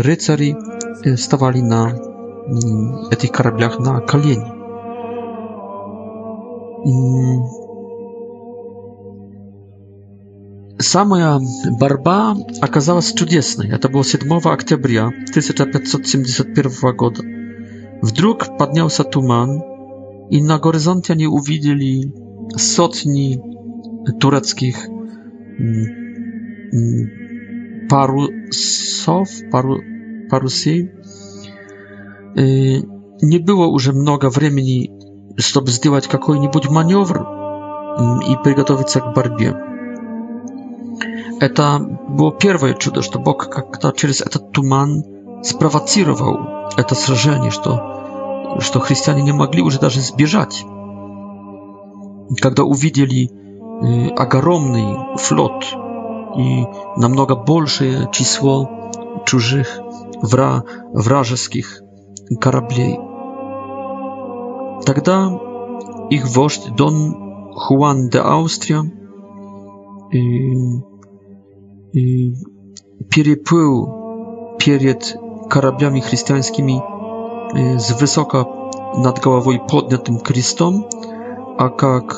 Ryceri 0.00 0.56
y, 1.06 1.16
stawali 1.16 1.62
na 1.62 1.86
mm, 2.64 2.92
tych 3.18 3.30
karablach 3.30 3.80
na 3.80 4.00
kolieni. 4.00 4.50
Mm. 6.86 7.42
Sama 10.80 11.38
barba 11.80 12.34
okazała 12.62 13.02
się 13.02 13.14
cudowna. 13.14 13.78
To 13.78 13.88
było 13.88 14.02
7 14.04 14.40
października 14.40 15.10
1571 15.34 16.72
roku. 16.82 17.10
Wdruk 18.02 18.44
padniał 18.58 18.90
się 18.90 19.04
i 20.30 20.42
na 20.42 20.58
horyzoncie 20.58 21.16
nie 21.16 21.28
uwidzieli 21.28 22.10
sotni 22.56 23.38
tureckich 24.20 24.88
mm, 25.60 26.02
parusow, 27.92 29.24
paru, 29.50 29.76
y, 32.38 32.82
nie 33.22 33.40
było 33.40 33.66
już 33.66 33.88
mnogo 33.92 34.30
времени, 34.30 34.80
żeby 35.36 35.70
zrobić 35.70 36.06
jakiś 36.12 36.70
manewr 36.70 37.24
i 38.30 38.36
przygotować 38.44 38.92
się 38.92 39.00
do 39.00 39.12
barbie. 39.12 39.52
To 41.54 41.80
było 42.08 42.32
pierwsze 42.32 42.74
cudo, 42.74 43.02
że 43.02 43.18
Bóg 43.24 43.50
przez 43.94 44.18
ten 44.18 44.42
tuman 44.52 45.02
sprowokował 45.42 46.36
to 46.88 46.94
сражение, 46.94 47.50
że 47.50 47.92
że 48.72 48.80
chrześcijanie 48.80 49.22
nie 49.22 49.32
mogli 49.34 49.60
już 49.64 49.80
nawet 49.80 49.96
zbieżać. 49.96 50.64
Kiedy 52.42 52.62
uwidzieli 52.62 53.28
ogromny 54.18 54.82
flot 55.18 55.74
и 56.36 56.64
намного 56.96 57.36
большее 57.36 58.08
число 58.12 58.68
чужих 59.26 59.78
вра 60.22 60.64
вражеских 60.92 61.82
кораблей. 62.40 62.96
Тогда 64.86 65.30
их 66.10 66.28
вождь 66.34 66.68
Дон 66.76 67.52
Хуан 67.54 68.08
де 68.08 68.18
Аустрия 68.18 68.82
и, 70.10 70.78
и 71.92 72.34
переплыл 73.10 74.56
перед 74.58 75.16
кораблями 75.50 76.00
христианскими 76.00 76.82
с 77.76 78.00
высоко 78.00 78.70
над 78.96 79.20
головой 79.20 79.60
поднятым 79.68 80.18
крестом, 80.20 80.86
а 81.58 81.68
как 81.68 82.16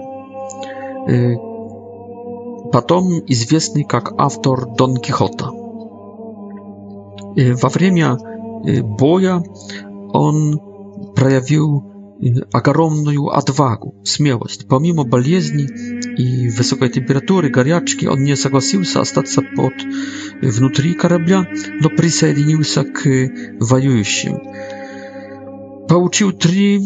Потом 2.71 3.05
известный 3.27 3.83
как 3.83 4.13
автор 4.17 4.65
Дон 4.77 4.97
Кихота 4.97 5.51
во 7.35 7.69
время 7.69 8.17
боя 8.83 9.43
он 10.13 10.59
проявил 11.15 11.85
огромную 12.51 13.27
отвагу, 13.29 13.95
смелость. 14.03 14.67
Помимо 14.67 15.03
болезни 15.05 15.65
и 16.17 16.49
высокой 16.49 16.89
температуры, 16.89 17.49
горячки, 17.49 18.05
он 18.05 18.23
не 18.23 18.35
согласился 18.35 18.99
остаться 19.01 19.41
под, 19.55 19.73
внутри 20.41 20.93
корабля, 20.93 21.45
но 21.81 21.89
присоединился 21.89 22.83
к 22.83 23.03
воюющим. 23.59 24.37
Получил 25.87 26.31
три, 26.31 26.79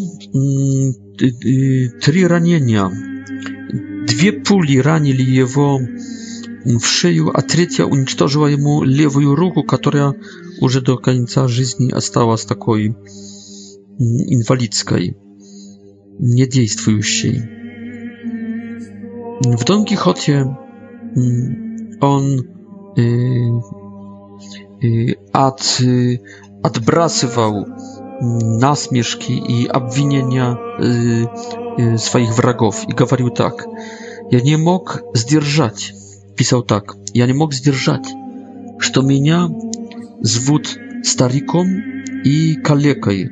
три 2.00 2.26
ранения. 2.26 2.90
Две 4.08 4.32
пули 4.34 4.78
ранили 4.78 5.22
его 5.22 5.80
w 6.66 6.86
szyję, 6.86 7.24
a 7.34 7.42
trzecia 7.42 7.86
uniknęła 7.86 8.48
mu 8.66 8.82
lewą 8.84 9.36
rękę, 9.36 9.62
która 9.72 10.12
już 10.62 10.82
do 10.82 10.98
końca 10.98 11.48
życia 11.48 11.78
została 11.94 12.38
z 12.38 12.46
takiej 12.46 12.86
mm, 12.86 14.18
inwalidzkiej, 14.30 15.14
niedziejstwującej. 16.20 17.42
W 19.60 19.64
Don 19.64 19.86
Quixote 19.86 20.56
mm, 21.16 21.56
on 22.02 22.42
od, 25.34 25.62
y, 25.82 25.88
y, 25.88 26.20
odbrasywał 26.64 27.54
mm, 27.58 27.78
nasmieszki 28.60 29.42
i 29.52 29.70
obwinienia 29.70 30.58
y, 31.96 31.98
swoich 31.98 32.34
wrogów 32.34 32.86
i 32.90 33.04
mówił 33.12 33.30
tak, 33.30 33.66
ja 34.32 34.40
nie 34.40 34.58
mogę 34.58 34.98
zdzierżać 35.14 35.94
писал 36.36 36.64
так. 36.64 36.96
«Я 37.14 37.26
не 37.28 37.34
мог 37.34 37.54
сдержать, 37.54 38.08
что 38.80 39.02
меня 39.02 39.48
зовут 40.22 40.78
стариком 41.04 41.68
и 42.24 42.56
калекой, 42.56 43.24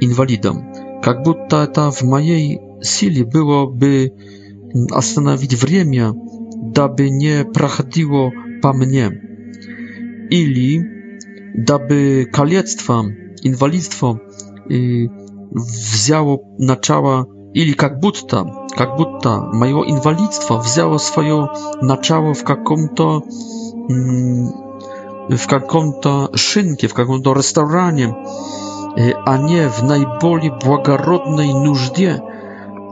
инвалидом, 0.00 0.64
как 1.02 1.22
будто 1.24 1.64
это 1.64 1.90
в 1.90 2.02
моей 2.02 2.60
силе 2.82 3.24
было 3.24 3.66
бы 3.66 4.12
остановить 4.90 5.54
время, 5.62 6.12
дабы 6.72 7.10
не 7.10 7.44
проходило 7.44 8.32
по 8.62 8.72
мне, 8.72 9.10
или 10.30 10.82
дабы 11.62 12.28
калецтво, 12.32 13.04
инвалидство 13.42 14.20
э, 14.70 15.04
взяло 15.50 16.40
начало, 16.58 17.28
или 17.52 17.72
как 17.72 18.00
будто 18.00 18.63
как 18.76 18.96
будто 18.96 19.40
мое 19.40 19.82
инвалидство 19.84 20.58
взяло 20.58 20.98
свое 20.98 21.48
начало 21.80 22.34
в 22.34 22.44
каком-то 22.44 23.20
в 25.28 25.46
каком-то 25.46 26.30
шинке, 26.36 26.86
в 26.86 26.94
каком-то 26.94 27.32
ресторане, 27.32 28.08
а 28.96 29.38
не 29.38 29.68
в 29.68 29.82
наиболее 29.82 30.52
благородной 30.52 31.52
нужде, 31.54 32.22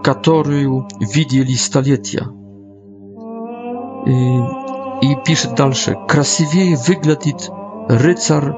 которую 0.02 0.88
видели 0.98 1.52
столетия. 1.54 2.26
И, 4.06 5.06
и 5.12 5.16
пишет 5.24 5.56
дальше. 5.56 5.94
Красивее 6.08 6.76
выглядит 6.78 7.50
рыцарь 7.88 8.54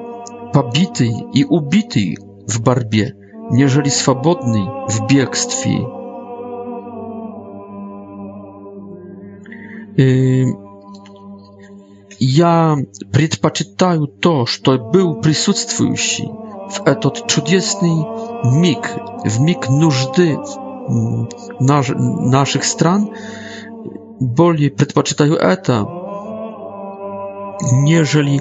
побитый 0.52 1.12
и 1.32 1.44
убитый 1.44 2.16
в 2.46 2.62
борьбе, 2.62 3.14
нежели 3.50 3.88
свободный 3.88 4.66
в 4.88 5.06
бегстве. 5.08 5.80
я 12.18 12.76
предпочитаю 13.12 14.06
то, 14.06 14.46
что 14.46 14.78
был 14.78 15.20
присутствующий 15.20 16.26
в 16.26 16.86
этот 16.86 17.28
чудесный 17.28 17.96
миг, 18.58 18.88
в 19.24 19.40
миг 19.40 19.68
нужды 19.68 20.38
наш, 21.60 21.88
наших 21.94 22.64
стран, 22.64 23.10
более 24.20 24.70
предпочитаю 24.70 25.34
это, 25.36 25.86
нежели 27.72 28.40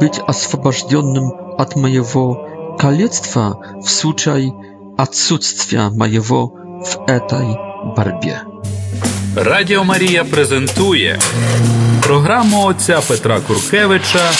быть 0.00 0.18
освобожденным 0.26 1.32
от 1.58 1.76
моего 1.76 2.76
колецтва 2.78 3.78
в 3.82 3.88
случае 3.90 4.52
отсутствия 4.96 5.90
моего 5.90 6.48
в 6.82 7.04
этой 7.08 7.56
борьбе. 7.96 8.40
Радіо 9.36 9.84
Марія 9.84 10.24
презентує 10.24 11.18
програму 12.02 12.64
отця 12.64 13.00
Петра 13.08 13.40
Куркевича 13.40 14.30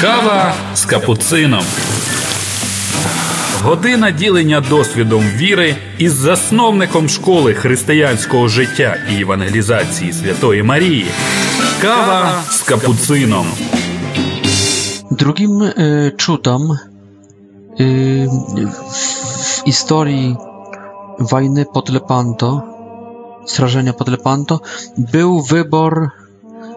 Кава 0.00 0.54
з 0.74 0.84
капуцином. 0.84 1.64
Година 3.62 4.10
ділення 4.10 4.60
досвідом 4.60 5.20
віри 5.36 5.76
із 5.98 6.12
засновником 6.12 7.08
школи 7.08 7.54
християнського 7.54 8.48
життя 8.48 8.96
і 9.16 9.20
евангелізації 9.20 10.12
Святої 10.12 10.62
Марії. 10.62 11.06
Кава 11.82 12.42
з 12.50 12.60
капуцином. 12.62 13.46
Другим 15.10 15.50
e, 15.62 16.10
czutom 16.16 16.62
e, 16.72 16.76
w, 18.28 18.68
w 19.62 19.64
historii 19.64 20.36
wojny 21.18 21.64
pod 21.74 21.90
сражения 23.46 23.92
под 23.92 24.08
Лепанто 24.08 24.60
был 24.96 25.38
выбор 25.40 26.12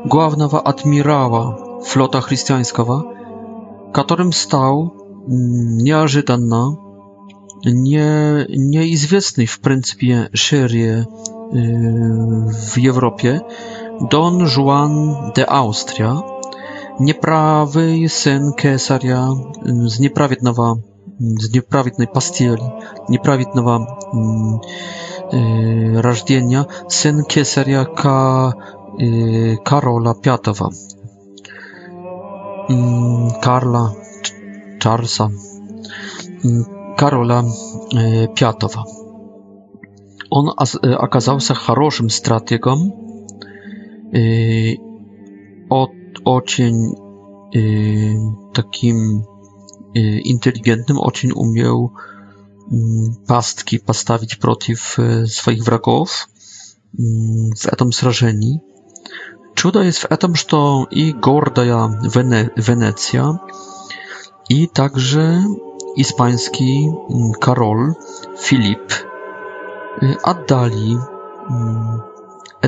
главного 0.03 0.60
адмирала 0.60 1.82
флота 1.84 2.21
христианского, 2.21 3.91
которым 3.93 4.32
стал 4.32 4.93
неожиданно 5.27 6.77
не, 7.63 8.45
неизвестный 8.56 9.45
в 9.45 9.60
принципе 9.60 10.30
шире 10.34 11.06
э, 11.06 11.06
в 11.53 12.77
Европе 12.77 13.41
Дон 13.99 14.45
Жуан 14.45 15.34
де 15.36 15.43
Австрия, 15.47 16.15
неправый 16.99 18.08
сын 18.10 18.53
кесаря 18.53 19.27
с 19.63 19.99
неправедного, 19.99 20.82
с 21.19 21.49
неправедной 21.53 22.08
постели, 22.08 22.62
неправедного 23.10 23.97
Y, 25.33 26.01
rodzenia 26.01 26.65
syn 26.87 27.23
Kesaria 27.25 27.85
Ka, 27.85 28.53
y, 28.99 29.57
Karola 29.63 30.13
Piatowa. 30.21 30.69
Mm, 32.69 33.31
Karla 33.41 33.91
Czarsa, 34.79 35.29
mm, 36.45 36.65
Karola 36.97 37.43
y, 37.91 38.27
Piatowa. 38.35 38.83
On 40.31 40.49
okazał 40.97 41.39
się 41.39 41.53
хорошим 41.53 42.09
strategiem. 42.09 42.91
Ocień 46.25 46.91
takim 48.53 49.23
inteligentnym, 50.23 50.97
ocień 51.01 51.31
umiał. 51.35 51.91
Y, 51.93 52.15
Mm, 52.71 53.15
pastki 53.27 53.80
postawić 53.80 54.36
przeciw 54.36 54.99
y, 54.99 55.27
swoich 55.27 55.63
wrogów 55.63 56.27
w 56.93 57.63
mm, 57.65 57.75
tym 57.77 57.93
srażeni. 57.93 58.60
Czudo 59.56 59.84
jest 59.84 59.99
w 60.12 60.17
tym, 60.17 60.36
że 60.36 60.45
i 60.91 61.15
gorda 61.21 61.62
Wene 62.03 62.49
Wenecja, 62.58 63.38
i 64.49 64.69
także 64.69 65.43
hiszpański 65.97 66.89
mm, 67.10 67.32
Karol 67.32 67.93
Filip 68.39 68.93
y, 70.03 70.15
oddali 70.23 70.97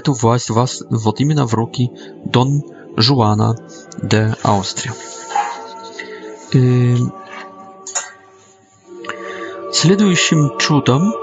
tę 0.03 0.11
władzę 0.13 0.53
was 0.53 0.83
od 1.05 1.19
imienia 1.19 1.45
w 1.45 1.53
ruki 1.53 1.89
Don 2.25 2.61
Juana 3.07 3.55
de 4.03 4.33
Austria. 4.43 4.93
Y, 6.55 6.95
Следующим 9.71 10.57
чудом, 10.57 11.13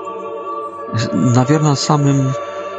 наверное, 1.13 1.75
самым 1.75 2.29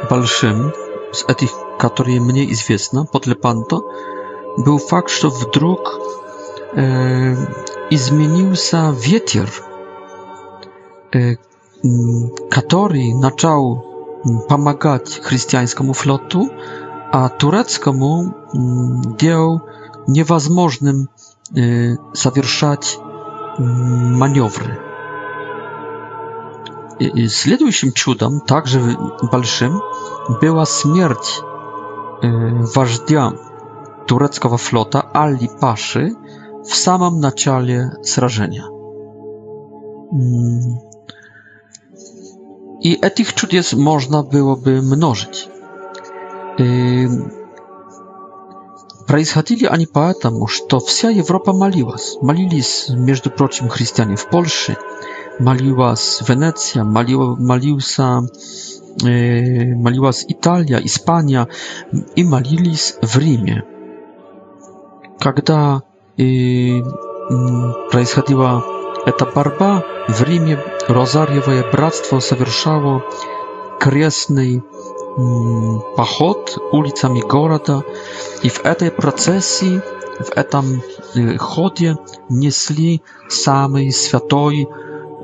большим 0.08 0.70
из 1.12 1.24
этих, 1.28 1.50
которые 1.78 2.20
мне 2.20 2.50
известно, 2.52 3.04
подле 3.04 3.34
Панто, 3.34 3.82
был 4.56 4.78
факт, 4.78 5.10
что 5.10 5.28
вдруг 5.28 6.00
э, 6.72 7.34
изменился 7.90 8.94
ветер, 8.98 9.52
э, 11.12 11.36
который 12.50 13.12
начал 13.12 13.84
помогать 14.48 15.20
христианскому 15.22 15.92
флоту, 15.92 16.48
а 17.12 17.28
турецкому 17.28 18.34
делал 19.20 19.60
невозможным 20.06 21.10
э, 21.54 21.96
совершать 22.14 22.98
маневры. 23.58 24.78
Следующим 27.28 27.92
чудом, 27.92 28.40
также 28.40 28.80
большим, 29.30 29.80
была 30.40 30.64
смерть 30.66 31.40
вождя 32.22 33.32
турецкого 34.08 34.58
флота 34.58 35.06
Али 35.14 35.48
Паши 35.60 36.16
в 36.68 36.74
самом 36.74 37.20
начале 37.20 37.92
сражения. 38.02 38.64
I 42.80 42.94
etich 43.02 43.34
czudес 43.34 43.72
można 43.74 44.22
byłoby 44.22 44.82
mnożyć. 44.82 45.48
Происходили 49.06 49.64
они 49.66 49.86
поэтому, 49.86 50.46
что 50.48 50.80
вся 50.80 51.08
Европа 51.10 51.52
молилась. 51.54 52.16
Молились, 52.22 52.88
между 52.90 53.30
прочим, 53.30 53.68
христиане 53.70 54.16
в 54.16 54.26
Польше, 54.28 54.76
maliła 55.40 55.96
z 55.96 56.22
Wenecja, 56.26 56.84
maliła, 56.84 57.34
malił 57.38 57.76
sa, 57.76 58.20
e, 59.06 59.10
maliła 59.82 60.12
z 60.12 60.24
Italia, 60.30 60.80
Hiszpania 60.80 61.46
i 62.16 62.24
malili 62.24 62.76
z 62.76 62.98
w 63.02 63.12
Rzymie. 63.12 63.62
Kiedy 65.20 65.52
e, 65.52 65.80
przeszedła 67.90 68.62
ta 69.18 69.26
barba 69.34 69.82
w 70.08 70.18
Rzymie 70.26 70.56
Rozariowe 70.88 71.62
Bractwo 71.72 72.20
zawierzało 72.20 73.00
kresny 73.78 74.42
mm, 74.44 74.60
pachot 75.96 76.58
ulicami 76.72 77.20
города 77.22 77.82
i 78.42 78.50
w 78.50 78.62
tej 78.78 78.90
procesji, 78.90 79.78
w 80.24 80.44
tym 80.50 80.80
y, 81.16 81.38
chodzie 81.38 81.94
niesli 82.30 83.00
samej 83.28 83.92
świętej 83.92 84.66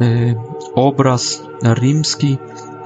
Y, 0.02 0.34
obraz 0.74 1.42
rzymski 1.80 2.38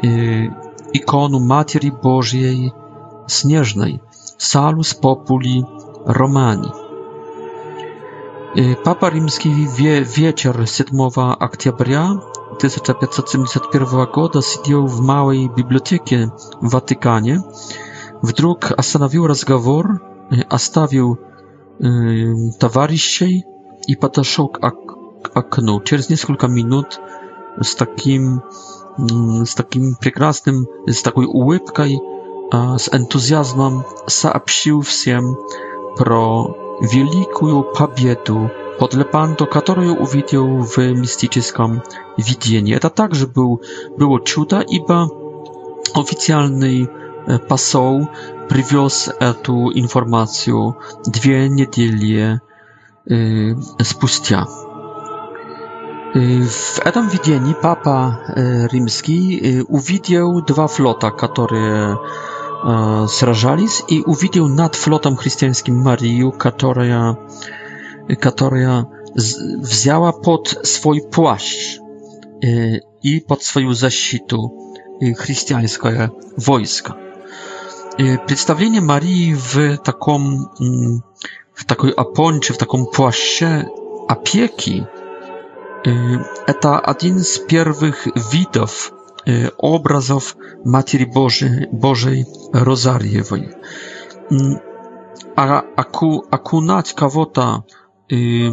y, 0.05 0.51
ikonu 0.93 1.41
Matki 1.41 1.93
Bożej 2.03 2.73
Śnieżnej 3.29 4.01
Salus 4.39 4.95
Populi 4.95 5.65
Romani. 6.07 6.69
Y, 8.57 8.77
Papa 8.85 9.11
Rzymski 9.11 9.51
wie, 9.77 10.03
wieczór 10.05 10.69
7 10.69 11.01
października 11.11 12.19
1571 12.59 13.81
roku 13.99 14.29
siedział 14.43 14.89
w 14.89 15.01
małej 15.01 15.51
bibliotece 15.57 16.31
w 16.63 16.71
Watykanie. 16.71 17.41
Wdruk 18.23 18.73
zastanowił 18.77 19.27
rozmowę, 19.27 19.97
zostawił 20.51 21.17
towarzyszy 22.59 23.29
i 23.89 23.97
podszedł 23.97 24.51
окну. 25.35 25.81
Через 25.81 26.09
несколько 26.11 26.49
минут 26.49 27.01
с 27.61 27.75
таким, 27.75 28.43
с 28.99 29.55
таким 29.55 29.95
прекрасным, 29.97 30.67
с 30.89 31.03
такой 31.03 31.27
улыбкой, 31.27 31.99
с 32.53 32.89
энтузиазмом 32.93 33.85
сообщил 34.07 34.81
всем 34.83 35.37
про 35.97 36.57
великую 36.81 37.63
победу 37.63 38.51
под 38.79 38.95
Лепанто, 38.95 39.47
которую 39.47 39.97
увидел 40.01 40.61
в 40.63 40.79
мистическом 40.79 41.83
видении. 42.17 42.75
Это 42.75 42.91
также 42.91 43.27
был, 43.27 43.61
было 43.97 44.25
чудо, 44.25 44.61
ибо 44.61 45.09
официальный 45.95 46.89
посол 47.49 48.09
привез 48.49 49.11
эту 49.21 49.73
информацию 49.75 50.79
две 51.05 51.49
недели 51.49 52.41
э, 53.07 53.55
спустя. 53.83 54.47
W 56.49 56.79
этом 56.87 57.09
видении 57.09 57.55
Papa 57.55 58.19
Римский 58.73 59.63
увидел 59.69 60.41
два 60.43 60.67
флота, 60.67 61.11
которые 61.11 61.99
сражались, 63.09 63.83
и 63.89 64.01
увидел 64.01 64.49
над 64.49 64.75
флотом 64.75 65.17
христианским 65.17 65.75
Марию, 65.77 66.33
которая, 66.33 67.19
которая 68.21 68.89
взяла 69.17 70.13
под 70.13 70.59
свой 70.63 71.03
плащ 71.03 71.79
и 72.41 73.21
под 73.21 73.43
свою 73.43 73.75
защиту 73.75 74.75
христианское 75.19 76.11
войско. 76.37 76.97
Представление 78.27 78.81
Марии 78.81 79.35
в 79.35 79.77
таком, 79.79 80.47
в 81.55 81.65
такой 81.67 81.91
апонче, 81.91 82.55
в 82.55 82.59
таком 82.59 82.87
плаще 82.87 83.69
опеки– 84.09 84.87
Это 86.47 86.79
один 86.79 87.19
из 87.19 87.39
первых 87.39 88.07
видов 88.33 88.93
образов 89.57 90.37
Матери 90.65 91.05
Божией, 91.05 91.67
Божией 91.73 92.27
Розарьевой. 92.53 93.55
А 95.37 95.65
оку, 95.77 96.27
окунать 96.31 96.93
кого-то 96.95 97.65
и, 98.09 98.49
и 98.49 98.53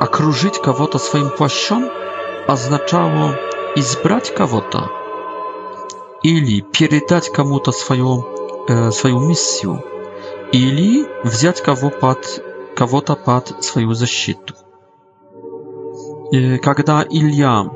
окружить 0.00 0.60
кого-то 0.62 0.98
своим 0.98 1.28
плащом 1.30 1.88
означало 2.46 3.36
избрать 3.76 4.32
кого-то 4.34 4.90
или 6.22 6.60
передать 6.60 7.28
кому-то 7.30 7.72
свою, 7.72 8.24
э, 8.68 8.90
свою 8.92 9.18
миссию 9.20 9.82
или 10.52 11.06
взять 11.24 11.60
кого 11.60 11.90
под, 11.90 12.44
кого-то 12.76 13.14
под 13.16 13.64
свою 13.64 13.94
защиту 13.94 14.54
когда 16.62 17.02
Илья 17.08 17.66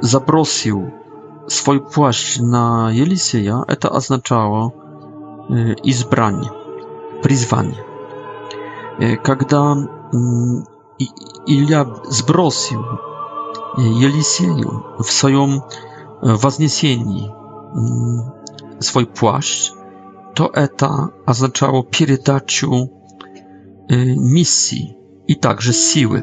забросил 0.00 0.92
свой 1.48 1.80
плащ 1.80 2.38
на 2.38 2.90
Елисея, 2.90 3.64
это 3.68 3.88
означало 3.88 4.72
избрание, 5.84 6.50
призвание. 7.22 7.80
Когда 9.22 9.74
Илья 11.46 11.86
сбросил 12.08 12.82
Елисею 13.76 14.84
в 14.98 15.10
своем 15.10 15.62
вознесении 16.22 17.30
свой 18.80 19.06
плащ, 19.06 19.70
to 20.34 20.52
ETA 20.54 21.08
oznaczało 21.26 21.82
передачу 21.84 22.88
misji 24.16 24.96
и 25.26 25.34
также 25.34 25.72
силы. 25.72 26.22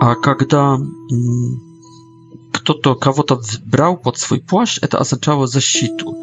А 0.00 0.14
когда 0.16 0.78
кто-то 2.52 2.94
кого-то 2.94 3.40
брал 3.64 3.96
под 3.96 4.18
свой 4.18 4.40
плащ, 4.40 4.78
это 4.82 4.98
означало 4.98 5.46
защиту. 5.46 6.14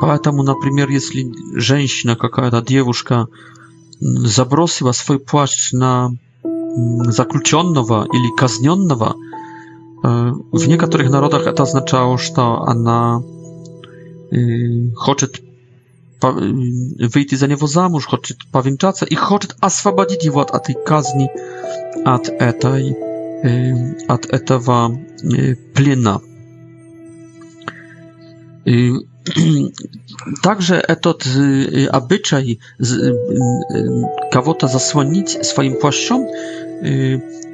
Поэтому, 0.00 0.42
например, 0.42 0.88
если 0.88 1.30
женщина 1.58 2.16
какая-то, 2.16 2.62
девушка 2.62 3.26
забросила 4.00 4.92
свой 4.92 5.18
плащ 5.18 5.72
на 5.72 6.10
заключенного 7.10 8.04
или 8.04 8.34
казненного, 8.36 9.14
w 10.52 10.66
niektórych 10.68 11.10
narodach 11.10 11.54
to 11.54 11.62
oznaczało, 11.62 12.18
że 12.18 12.32
ona 12.42 13.20
chce 15.14 15.26
выйти 16.22 17.34
за 17.34 17.46
него 17.46 17.66
замуж, 17.66 18.06
хочет 18.06 18.38
повенчаться 18.52 19.04
и 19.06 19.14
хочет 19.14 19.56
освободить 19.60 20.24
его 20.24 20.40
от 20.42 20.50
этой 20.68 20.74
казни, 20.84 21.30
от 22.04 22.28
этой, 22.28 22.94
от 24.06 24.26
этого 24.26 24.98
плена. 25.74 26.20
Также 30.42 30.74
этот 30.76 31.26
обычай 31.90 32.60
кого-то 34.30 34.68
заслонить 34.68 35.38
своим 35.44 35.80
плащом 35.80 36.26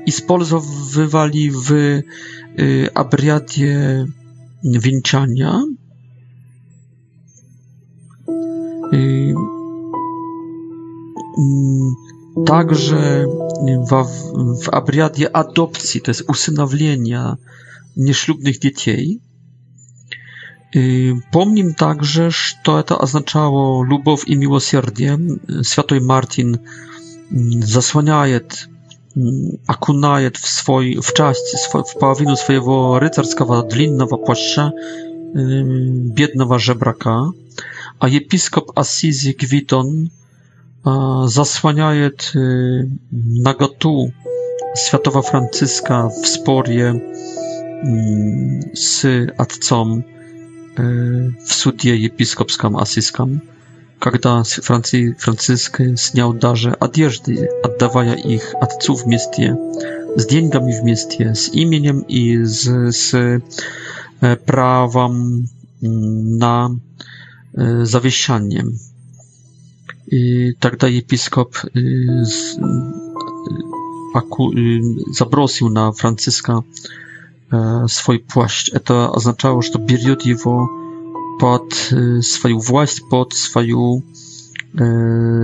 использовали 0.06 1.48
в 1.50 2.04
обряде 2.94 4.06
венчания, 4.62 5.58
Mm, 11.38 11.94
także 12.46 13.24
w, 13.90 14.04
w 14.62 14.68
abriadzie 14.74 15.36
adopcji, 15.36 16.00
to 16.00 16.10
jest 16.10 16.24
usynowienia 16.28 17.36
nieślubnych 17.96 18.58
dzieci. 18.58 19.20
E, 20.60 20.78
pomnim 21.32 21.74
także, 21.74 22.30
że 22.30 22.38
to 22.84 22.98
oznaczało 22.98 23.82
lubow 23.82 24.28
i 24.28 24.36
miłosierdzie. 24.36 25.18
Światoj 25.62 26.00
Martin 26.00 26.58
mm, 27.32 27.62
zasłaniaje 27.62 28.40
mm, 29.16 29.58
akunaje 29.66 30.30
w 30.30 30.38
swoj 30.38 30.98
w 31.02 31.12
czasie 31.12 31.40
w 31.94 31.98
połowinu 31.98 32.36
swojego 32.36 32.98
rycerskiego 32.98 33.62
длинnego 33.62 34.18
płaszcza 34.18 34.70
biednego 36.14 36.58
żebraka 36.58 37.28
a 38.00 38.06
episkop 38.06 38.78
Assisi 38.78 39.34
Gwiton 39.34 40.08
e, 40.86 41.28
zasłaniaje 41.28 42.10
mm, 42.34 42.98
nagatu 43.42 44.10
światowa 44.86 45.22
Franciszka 45.22 46.08
w 46.22 46.28
sporie 46.28 46.88
mm, 47.82 48.60
z 48.74 49.06
atcom 49.38 50.02
e, 50.02 50.02
w 51.46 51.54
sudzie 51.54 51.92
episkopskim 51.92 52.76
asyskam, 52.76 53.40
kiedy 54.04 54.18
Franci 54.62 55.14
Franciszek 55.18 55.78
zniał 55.94 56.32
darze 56.34 56.78
odjeżdy, 56.80 57.48
oddawaja 57.62 58.14
ich 58.14 58.54
atcu 58.60 58.96
w 58.96 59.06
mieście, 59.06 59.56
z 60.16 60.26
dzieńgami 60.30 60.72
w 60.80 60.84
mieście, 60.84 61.34
z 61.34 61.54
imieniem 61.54 62.04
i 62.08 62.38
z, 62.42 62.62
z 62.96 63.14
e, 63.14 64.36
prawem 64.36 65.44
mm, 65.82 66.36
na 66.38 66.68
Y, 67.58 67.86
zawiesianiem. 67.86 68.72
I 70.12 70.52
wtedy 70.58 70.76
tak 70.76 70.84
episkop 70.90 71.56
y, 71.76 71.80
y, 74.56 74.80
zabrosił 75.14 75.68
na 75.70 75.92
Franciszka 75.92 76.60
e, 77.52 77.84
swój 77.88 78.18
płaszcz. 78.20 78.74
E, 78.74 78.80
to 78.80 79.12
oznaczało, 79.12 79.62
że 79.62 79.70
to 79.70 79.78
bierzut 79.78 80.26
jego 80.26 80.66
pod 81.40 81.90
swoją 82.22 82.58
władzę, 82.58 82.92
e, 83.06 83.10
pod 83.10 83.34
swoją 83.34 84.00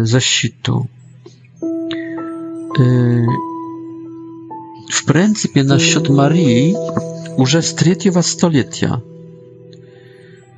zaszczytą. 0.03 0.87
W 4.93 5.05
pryncypie 5.05 5.65
na 5.65 5.77
Marii 6.11 6.75
już 7.39 7.53
z 7.61 7.75
3 7.75 7.95
stulecia 8.23 9.01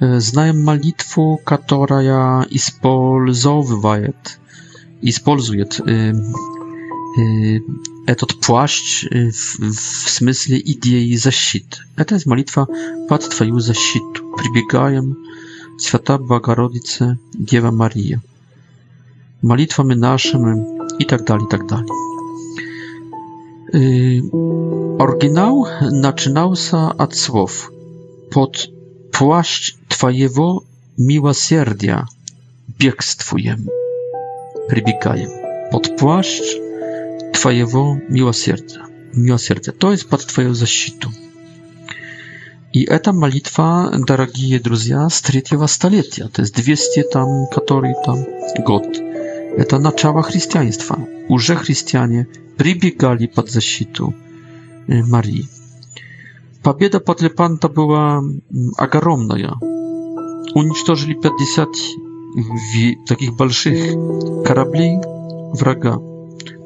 знаем 0.00 0.62
молитву, 0.62 1.40
которая 1.44 2.46
использовывает, 2.50 4.38
использует 5.00 5.80
э, 5.80 6.12
э, 7.20 7.58
этот 8.06 8.40
плащ 8.40 9.04
в, 9.04 9.58
в 9.58 10.08
смысле 10.10 10.60
идеи 10.60 11.14
защиты. 11.16 11.78
Это 11.96 12.14
есть 12.14 12.26
молитва 12.26 12.68
под 13.08 13.28
Твою 13.30 13.60
защиту. 13.60 14.34
Прибегаем, 14.36 15.16
Свята 15.78 16.18
Богородица, 16.18 17.18
Дева 17.32 17.70
Мария. 17.72 18.20
Молитвами 19.42 19.94
нашими 19.94 20.72
и 20.98 21.04
так 21.04 21.22
dalej, 21.24 21.44
i 21.46 21.48
tak 21.48 21.66
dalej. 21.66 21.86
Oryginał 24.98 25.64
zaczynał 26.02 26.56
się 26.56 26.76
od 26.98 27.16
słów 27.16 27.70
pod 28.30 28.73
płaszcz 29.18 29.76
Twojego 29.88 30.62
miłosierdzia 30.98 32.06
biegstwujem, 32.78 33.66
przybiegajem. 34.68 35.30
Pod 35.70 35.88
płaszcz 35.88 36.56
Twojego 37.32 37.96
miłosierdzia. 38.10 38.86
Miłosierdzia. 39.14 39.72
To 39.78 39.90
jest 39.90 40.04
pod 40.04 40.26
Twoją 40.26 40.54
zaszczytą. 40.54 41.08
I 42.72 42.86
eta 42.92 43.12
modlitwa, 43.12 43.90
drodzy 44.06 44.58
друзья, 44.60 45.10
z 45.10 45.22
trzeciego 45.22 45.68
stulecia, 45.68 46.28
to 46.32 46.42
jest 46.42 46.54
200 46.54 47.04
tam, 47.04 47.26
który 47.56 47.92
tam, 48.04 48.16
god. 48.66 48.84
Eta 49.58 49.78
początek 49.80 50.26
chrześcijaństwa. 50.26 50.96
Już 51.30 51.46
chrześcijanie 51.48 52.26
przybiegali 52.58 53.28
pod 53.28 53.50
zaszczytą 53.50 54.12
y, 54.90 55.02
Marii. 55.08 55.48
Победа 56.64 56.98
под 56.98 57.20
Лепанто 57.20 57.68
была 57.68 58.20
огромная. 58.78 59.52
Уничтожили 60.54 61.12
50 61.12 61.68
таких 63.06 63.36
больших 63.36 63.92
кораблей 64.46 64.96
врага. 65.52 65.98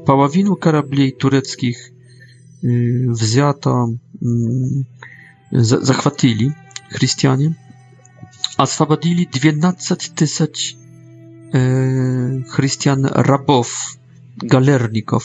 Половину 0.07 0.55
кораблей 0.55 1.11
турецких 1.11 1.79
взято, 2.63 3.87
захватили 5.51 6.55
христиане. 6.91 7.57
Освободили 8.57 9.25
12 9.25 10.13
тысяч 10.15 10.77
христиан-рабов, 11.51 13.97
галерников. 14.37 15.25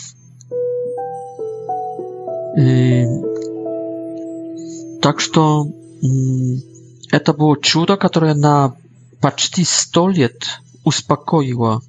Так 5.04 5.20
что 5.20 5.68
это 7.12 7.34
было 7.34 7.62
чудо, 7.62 7.98
которое 7.98 8.36
на 8.36 8.74
почти 9.20 9.66
сто 9.66 10.08
лет 10.08 10.46
успокоило 10.86 11.82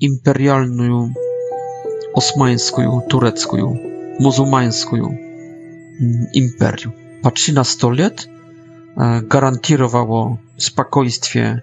империальную 0.00 1.14
османскую, 2.12 3.02
турецкую, 3.08 4.18
мусульманскую 4.18 5.10
империю. 6.32 6.92
Почти 7.22 7.52
на 7.52 7.62
сто 7.62 7.92
лет 7.92 8.28
гарантировало 8.96 10.40
спокойствие 10.58 11.62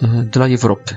dla 0.00 0.48
Europy. 0.52 0.94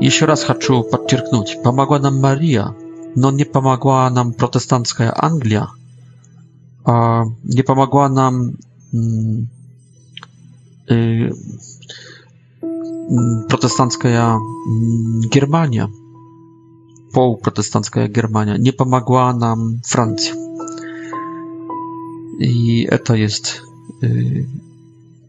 Jeszcze 0.00 0.26
raz 0.26 0.42
chcę 0.44 0.82
podkreślić, 0.90 1.56
pomogła 1.64 1.98
nam 1.98 2.20
Maria, 2.20 2.72
no 3.16 3.30
nie 3.30 3.46
pomogła 3.46 4.10
nam 4.10 4.32
protestancka 4.32 5.14
Anglia, 5.14 5.66
a 6.92 7.24
nie 7.44 7.64
pomogła 7.64 8.08
nam 8.08 8.52
mm, 8.94 9.46
y, 10.90 11.32
mm, 12.62 13.44
protestancka 13.48 14.08
mm, 14.08 14.38
Germania, 15.32 15.88
półprotestancka 17.12 18.08
Germania, 18.08 18.56
nie 18.56 18.72
pomogła 18.72 19.32
nam 19.36 19.78
Francja. 19.86 20.34
I 22.38 22.86
to 23.04 23.14
jest, 23.16 23.60
y, 24.02 24.46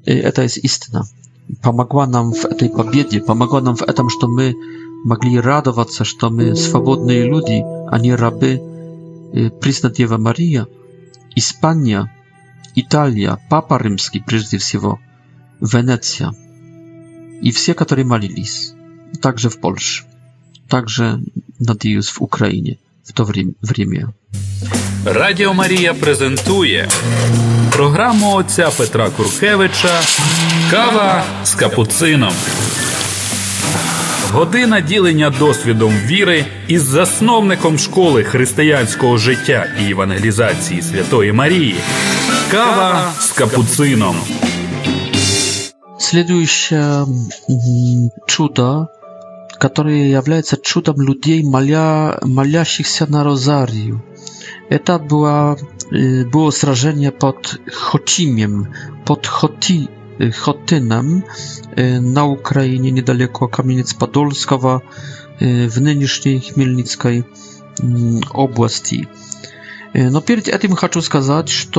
y, 0.07 0.31
to 0.35 0.41
jest 0.41 0.57
istna. 0.63 1.03
Pomogła 1.61 2.07
nam 2.07 2.31
w 2.33 2.47
tej 2.57 2.69
pobiedzie, 2.69 3.21
pomogła 3.21 3.61
nam 3.61 3.75
w 3.75 3.85
tym, 3.93 4.07
że 4.21 4.27
my 4.27 4.53
mogli 5.05 5.41
radować 5.41 5.95
się, 5.95 6.05
że 6.05 6.55
swobodni 6.55 7.21
ludzie, 7.23 7.63
a 7.91 7.97
nie 7.97 8.15
raby, 8.17 8.59
przyznać 9.61 10.01
Ewa 10.01 10.17
Maria. 10.17 10.65
Испания, 11.39 12.11
Италия, 12.75 13.37
Папа 13.49 13.79
Римский 13.81 14.19
прежде 14.19 14.57
всего, 14.57 14.99
Венеция. 15.61 16.33
И 17.41 17.51
все, 17.51 17.73
которые 17.73 18.05
молились, 18.05 18.73
также 19.21 19.49
в 19.49 19.59
Польше, 19.61 20.03
также, 20.67 21.21
надеюсь, 21.57 22.09
в 22.09 22.21
Украине 22.21 22.77
в 23.05 23.13
то 23.13 23.23
время. 23.23 24.13
Радіо 25.05 25.53
Марія 25.53 25.93
презентує 25.93 26.89
програму 27.71 28.33
отця 28.35 28.69
Петра 28.77 29.09
Куркевича 29.09 30.01
Кава 30.71 31.23
з 31.43 31.53
капуцином. 31.53 32.33
Година 34.33 34.81
ділення 34.81 35.29
досвідом 35.29 35.93
віри 36.05 36.45
із 36.67 36.81
засновником 36.83 37.77
школи 37.79 38.23
християнського 38.23 39.17
життя 39.17 39.65
і 39.87 39.91
евангелізації 39.91 40.81
Святої 40.81 41.31
Марії. 41.31 41.75
Кава 42.51 43.11
з 43.19 43.31
капуцином. 43.31 44.15
Следующее 45.99 47.05
чудо, 48.27 48.87
которое 49.61 50.09
является 50.09 50.55
чудом 50.57 51.01
людей, 51.01 51.43
моля, 51.43 52.19
молящихся 52.25 53.05
на 53.09 53.23
розарию. 53.23 54.01
Это 54.71 55.07
было, 55.09 55.57
было 56.33 56.51
сражение 56.51 57.11
под 57.11 57.59
Хотимем, 57.73 58.67
под 59.07 59.27
Хоти, 59.27 59.87
Chotynem 60.39 61.21
e, 61.75 61.99
na 62.01 62.25
Ukrainie 62.25 62.91
niedaleko 62.91 63.47
Kamieniec 63.47 63.93
Podolskowa 63.93 64.81
e, 64.81 65.69
w 65.69 65.75
нынешней 65.81 66.39
Chmielnickiej 66.43 67.23
области. 68.33 69.07
Но 70.11 70.21
перед 70.21 70.45
tym 70.61 70.75
chcę 70.75 71.01
сказать, 71.01 71.49
że 71.49 71.71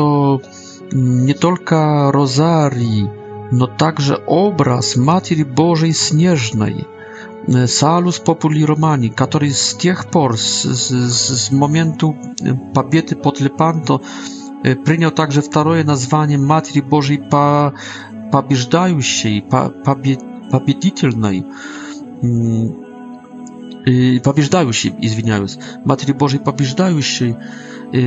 nie 0.97 1.35
tylko 1.35 2.13
розарий, 2.13 3.07
no 3.53 3.67
także 3.67 4.27
obraz 4.27 4.97
Matki 4.97 5.45
Bożej 5.45 5.95
Śnieżnej, 5.95 6.85
e, 7.55 7.69
Salus 7.69 8.19
Populi 8.21 8.67
Romani, 8.67 9.11
który 9.11 9.53
z 9.55 9.77
tych 9.77 10.05
por, 10.05 10.39
z, 10.39 10.65
z, 10.65 11.41
z 11.41 11.53
momentu 11.53 12.17
pobiedy 12.75 13.17
pod 13.17 13.41
Lepanto, 13.41 14.01
przyjął 14.85 15.11
także 15.11 15.43
drugie 15.53 15.85
nazwanie 15.85 16.39
Matki 16.39 16.83
Bożej 16.83 17.19
pa, 17.31 17.73
побеждающей, 18.31 19.43
побед, 19.43 20.21
победительной, 20.51 21.45
побеждающей, 24.21 24.95
извиняюсь, 24.99 25.59
Матери 25.85 26.13
Божьей 26.13 26.41
побеждающей, 26.41 27.37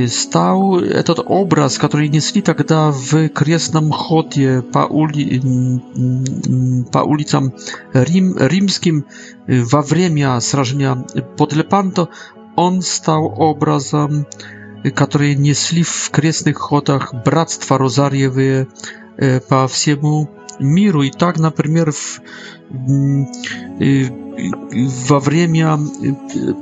стал 0.08 0.78
этот 0.80 1.18
образ, 1.26 1.76
который 1.76 2.08
несли 2.08 2.40
тогда 2.40 2.90
в 2.90 3.28
крестном 3.28 3.90
ходе 3.92 4.62
по, 4.62 4.86
ули... 4.86 5.40
по 6.90 6.98
улицам 7.00 7.52
Рим... 7.92 8.34
римским 8.38 9.04
во 9.46 9.82
время 9.82 10.40
сражения 10.40 10.94
под 11.36 11.52
Лепанто, 11.52 12.08
он 12.56 12.80
стал 12.80 13.26
образом, 13.36 14.26
который 14.94 15.34
несли 15.36 15.82
в 15.82 16.08
крестных 16.10 16.56
ходах 16.56 17.12
братства 17.12 17.76
Розарьевые 17.76 18.68
по 19.48 19.66
всему 19.68 20.28
миру. 20.58 21.02
И 21.02 21.10
так, 21.10 21.38
например, 21.38 21.92
в, 21.92 22.20
во 25.08 25.20
время 25.20 25.78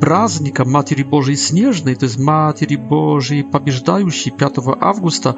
праздника 0.00 0.64
Матери 0.64 1.02
Божией 1.02 1.36
Снежной, 1.36 1.94
то 1.96 2.04
есть 2.04 2.18
Матери 2.18 2.76
Божией 2.76 3.42
Побеждающей 3.42 4.30
5 4.30 4.58
августа 4.80 5.34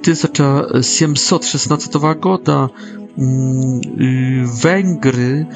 1716 0.00 1.94
года 2.20 2.70
Węgry 3.16 5.46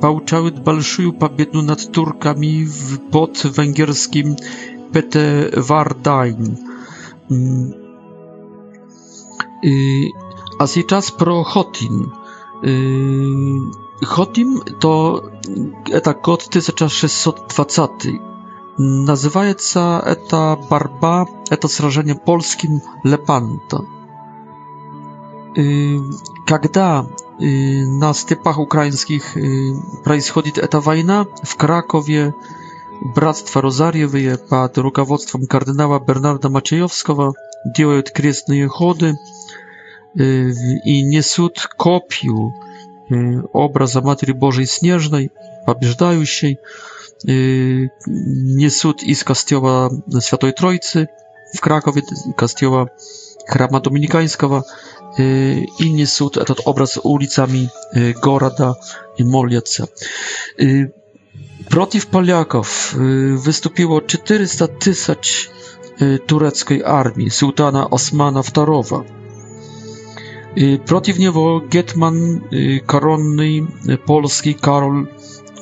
получały 0.00 0.50
большую 0.52 1.12
победу 1.12 1.62
над 1.62 1.90
Турками 1.92 2.68
pod 3.10 3.44
węgierskim 3.50 4.36
Petewardine. 4.92 6.56
Y, 9.64 10.12
a 10.58 10.64
teraz 10.88 11.10
pro 11.10 11.42
Hotim. 11.44 12.10
Y, 12.64 12.70
Hotim 14.06 14.60
to 14.78 15.22
eta 15.92 16.14
kod 16.14 16.48
1620. 16.48 17.88
Nazywa 18.78 19.42
się 19.48 19.80
eta 20.04 20.56
barba, 20.70 21.24
eta 21.50 21.68
zrażenie 21.68 22.14
polskim 22.14 22.80
Lepanto. 23.04 23.82
Y, 25.58 26.00
Kiedy 26.48 26.80
na 27.98 28.14
stepach 28.14 28.58
ukraińskich 28.58 29.34
przechodzi 30.04 30.52
ta 30.70 30.80
wojna 30.80 31.24
w 31.46 31.56
Krakowie, 31.56 32.32
Bractwo 33.14 33.60
Rozariewy 33.60 34.38
pod 34.50 34.78
rukawodztwem 34.78 35.46
kardynała 35.46 36.00
Bernarda 36.00 36.48
Maciejowskiego 36.48 37.32
делают 37.64 38.10
крестные 38.10 38.68
ходы 38.68 39.14
и 40.14 41.02
несут 41.04 41.66
копью 41.76 42.52
образа 43.52 44.00
Матери 44.00 44.32
Божией 44.32 44.66
Снежной, 44.66 45.30
побеждающей, 45.66 46.58
несут 47.24 49.02
из 49.02 49.24
костела 49.24 49.90
Святой 50.20 50.52
Троицы 50.52 51.08
в 51.54 51.60
Кракове, 51.60 52.02
костела 52.36 52.90
храма 53.46 53.80
Доминиканского, 53.80 54.64
и 55.18 55.66
несут 55.90 56.36
этот 56.36 56.60
образ 56.64 56.98
улицами 57.02 57.70
города 58.20 58.74
и 59.16 59.22
молятся. 59.24 59.88
Против 61.70 62.08
поляков 62.08 62.92
выступило 62.94 64.04
400 64.06 64.66
тысяч 64.68 65.50
Y, 66.02 66.18
tureckiej 66.26 66.84
armii 66.84 67.30
sułtana 67.30 67.90
Osmana 67.90 68.40
II. 68.56 68.82
Y, 70.74 70.78
protiv 70.86 71.18
niego 71.18 71.60
Getman 71.70 72.40
y, 72.52 72.80
koronny 72.86 73.50
polski 74.06 74.54
Karol 74.54 75.06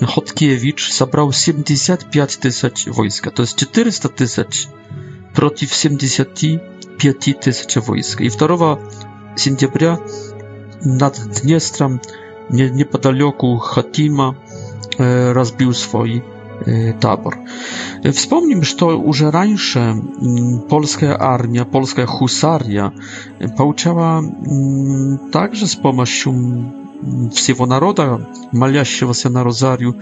Chodkiewicz 0.06 0.92
zabrał 0.94 1.32
75 1.32 2.36
tysięcy 2.36 2.90
wojska, 2.90 3.30
to 3.30 3.42
jest 3.42 3.54
400 3.56 4.08
tysięcy 4.08 4.66
против 5.34 5.74
75 5.74 7.16
tysięcy 7.40 7.80
wojska. 7.80 8.24
I 8.24 8.28
2 8.28 8.76
сентября 9.36 9.98
над 10.84 11.20
Днестром, 11.42 11.98
неподалеку 12.50 13.58
Хатима, 13.58 14.34
rozbił 15.32 15.72
swoje 15.72 16.20
tabor. 17.00 17.36
Вспомним, 18.14 18.62
что 18.62 18.98
уже 18.98 19.30
раньше 19.30 19.96
польская 20.68 21.16
армия, 21.20 21.64
польская 21.64 22.06
хусария 22.06 22.92
получала 23.56 24.22
также 25.32 25.66
с 25.66 25.74
помощью 25.74 26.72
всего 27.34 27.66
народа, 27.66 28.28
молящегося 28.52 29.28
на 29.28 29.44
розарию, 29.44 29.96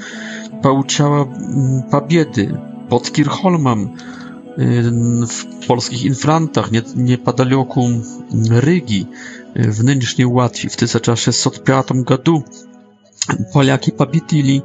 получала 0.62 1.24
победы 1.90 2.58
под 2.88 3.11
Кирхольмом, 3.11 3.96
w 5.28 5.66
polskich 5.68 6.04
infrantach, 6.04 6.72
nie, 6.72 6.82
niepodaleku 6.96 8.00
Rygi, 8.50 9.06
w 9.56 9.84
нынешней 9.84 10.26
Łatwii 10.26 10.68
w 10.70 10.74
1605 10.76 11.86
году 11.92 12.42
Polacy 13.54 13.92
pobitili 13.92 14.62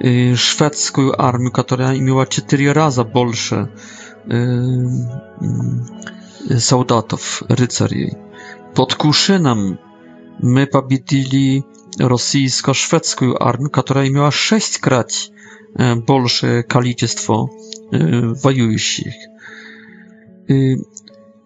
Y, 0.00 0.36
szwedzką 0.36 1.12
armię, 1.12 1.50
która 1.52 1.92
miała 1.94 2.26
4 2.26 2.72
razy 2.72 3.04
больше 3.04 3.66
soldatów, 6.58 7.44
rycerzy. 7.48 8.10
Pod 8.74 8.94
Kuszynem 8.94 9.76
my 10.42 10.66
победили 10.66 11.62
rosyjsko-szwedzką 12.00 13.34
armię, 13.40 13.66
która 13.72 14.02
miała 14.10 14.30
6 14.30 14.78
krać 14.78 15.30
больше 16.06 16.62
количество 16.68 17.46
воюющих. 18.42 19.14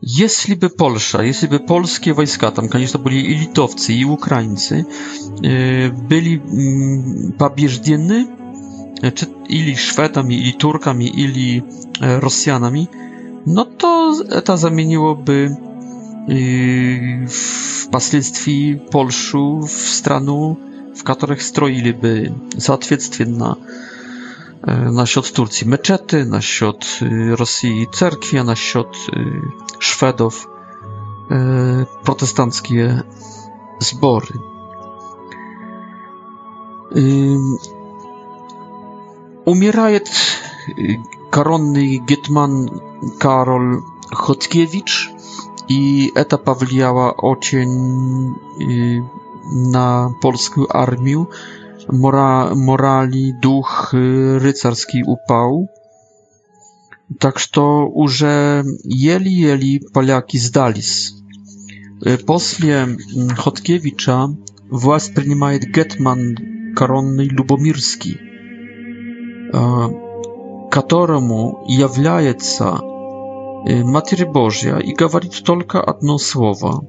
Jeśli 0.02 0.56
by 0.56 0.70
Polsza, 0.70 1.22
jeśli 1.22 1.48
by 1.48 1.60
polskie 1.60 2.14
wojska, 2.14 2.50
tam 2.50 2.68
koniecznie 2.68 3.00
byli 3.00 3.30
i 3.30 3.38
Litowcy, 3.38 3.92
i 3.92 4.04
Ukraińcy, 4.04 4.84
y, 5.44 5.90
byli 6.08 6.40
mm, 6.52 7.32
pobieżdzieni, 7.38 8.26
e, 9.02 9.12
czyli 9.12 9.32
ili 9.48 9.76
Szwedami, 9.76 10.38
ili 10.42 10.54
Turkami, 10.54 11.20
ili 11.20 11.62
e, 12.00 12.20
Rosjanami, 12.20 12.86
no 13.46 13.64
to 13.64 14.14
to 14.44 14.56
zamieniłoby 14.56 15.56
y, 16.28 17.26
w 17.28 17.86
pasylstwie 17.90 18.78
Polszu 18.90 19.60
w 19.60 19.70
stronę 19.88 20.54
w 20.96 21.02
których 21.02 21.42
stroiliby, 21.42 22.32
zaatwiedztwie 22.56 23.26
na 23.26 23.56
E, 24.68 24.74
na 24.90 25.06
siot 25.06 25.32
Turcji 25.32 25.66
meczety, 25.66 26.24
na 26.24 26.40
siot 26.42 26.98
y, 27.02 27.36
Rosji 27.36 27.86
cerkwie, 27.92 28.44
na 28.44 28.56
siot 28.56 28.96
y, 28.96 29.40
Szwedów 29.78 30.46
e, 31.30 31.86
protestanckie 32.04 33.02
zbory. 33.80 34.34
Умирает 39.44 40.08
коронный 41.30 41.98
гетман 41.98 42.80
Karol 43.18 43.82
Chodkiewicz 44.14 45.10
и 45.68 46.10
это 46.14 46.38
повлияло 46.38 47.10
очень 47.10 48.34
на 49.52 50.10
польскую 50.22 50.66
армию, 50.74 51.28
mora, 51.92 52.54
morali, 52.54 53.32
duch 53.42 53.92
y, 53.94 54.38
rycerski 54.38 55.02
upał. 55.06 55.66
Tak, 57.18 57.38
że 57.38 57.60
już 58.02 58.24
jeli, 58.84 59.38
jeli 59.38 59.80
Polaki 59.92 60.38
zdali. 60.38 60.80
Y, 62.06 62.18
po 62.18 62.38
mm, 62.62 62.96
Chodkiewicza 63.36 64.28
władz 64.70 65.08
przyjmuje 65.08 65.58
Getman 65.58 66.34
Koronny 66.74 67.28
Lubomirski, 67.32 68.14
któremu 70.70 71.56
jawiaje 71.68 72.34
się 72.40 72.66
y, 73.68 73.84
Matry 73.84 74.26
Bożia 74.26 74.80
i 74.80 74.94
gawarit 74.94 75.42
tylko 75.42 75.84
jedno 75.94 76.18
słowo. 76.18 76.80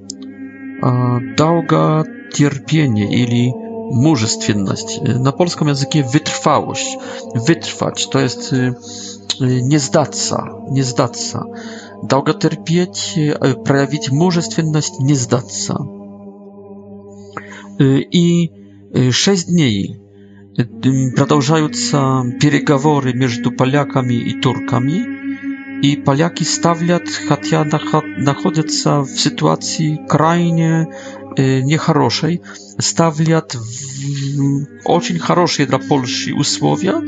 Dałga 1.37 2.03
cierpienie, 2.33 3.07
czyli 3.07 3.53
мужественность, 3.91 5.01
на 5.01 5.31
польском 5.31 5.67
языке 5.69 5.99
wytrwałość, 6.03 6.97
wytrwać, 7.47 8.09
to 8.09 8.19
jest 8.19 8.55
nie 9.63 9.79
zdаться, 9.79 10.43
nie 10.71 10.83
zdаться, 10.83 11.43
долго 12.03 12.33
терпеть, 12.33 13.15
проявить 13.65 14.11
мужественность, 14.11 14.99
nie 15.01 15.15
zdаться. 15.15 15.75
И 17.79 18.49
шесть 19.11 19.47
дней 19.49 19.99
продолжаются 21.15 22.23
переговоры 22.41 23.13
между 23.13 23.51
поляками 23.51 24.13
и 24.13 24.39
турками, 24.39 25.05
и 25.83 25.95
поляки 25.97 26.43
ставят, 26.43 27.07
хотя 27.29 27.63
находятся 28.17 29.01
в 29.01 29.09
ситуации 29.19 29.99
крайне 30.07 30.88
Y, 31.39 31.63
niechorosze, 31.65 32.27
stawiać 32.81 33.43
bardzo 34.88 35.13
хорошие 35.19 35.65
dla 35.67 35.79
Polski 35.79 36.33
usłowia, 36.33 37.01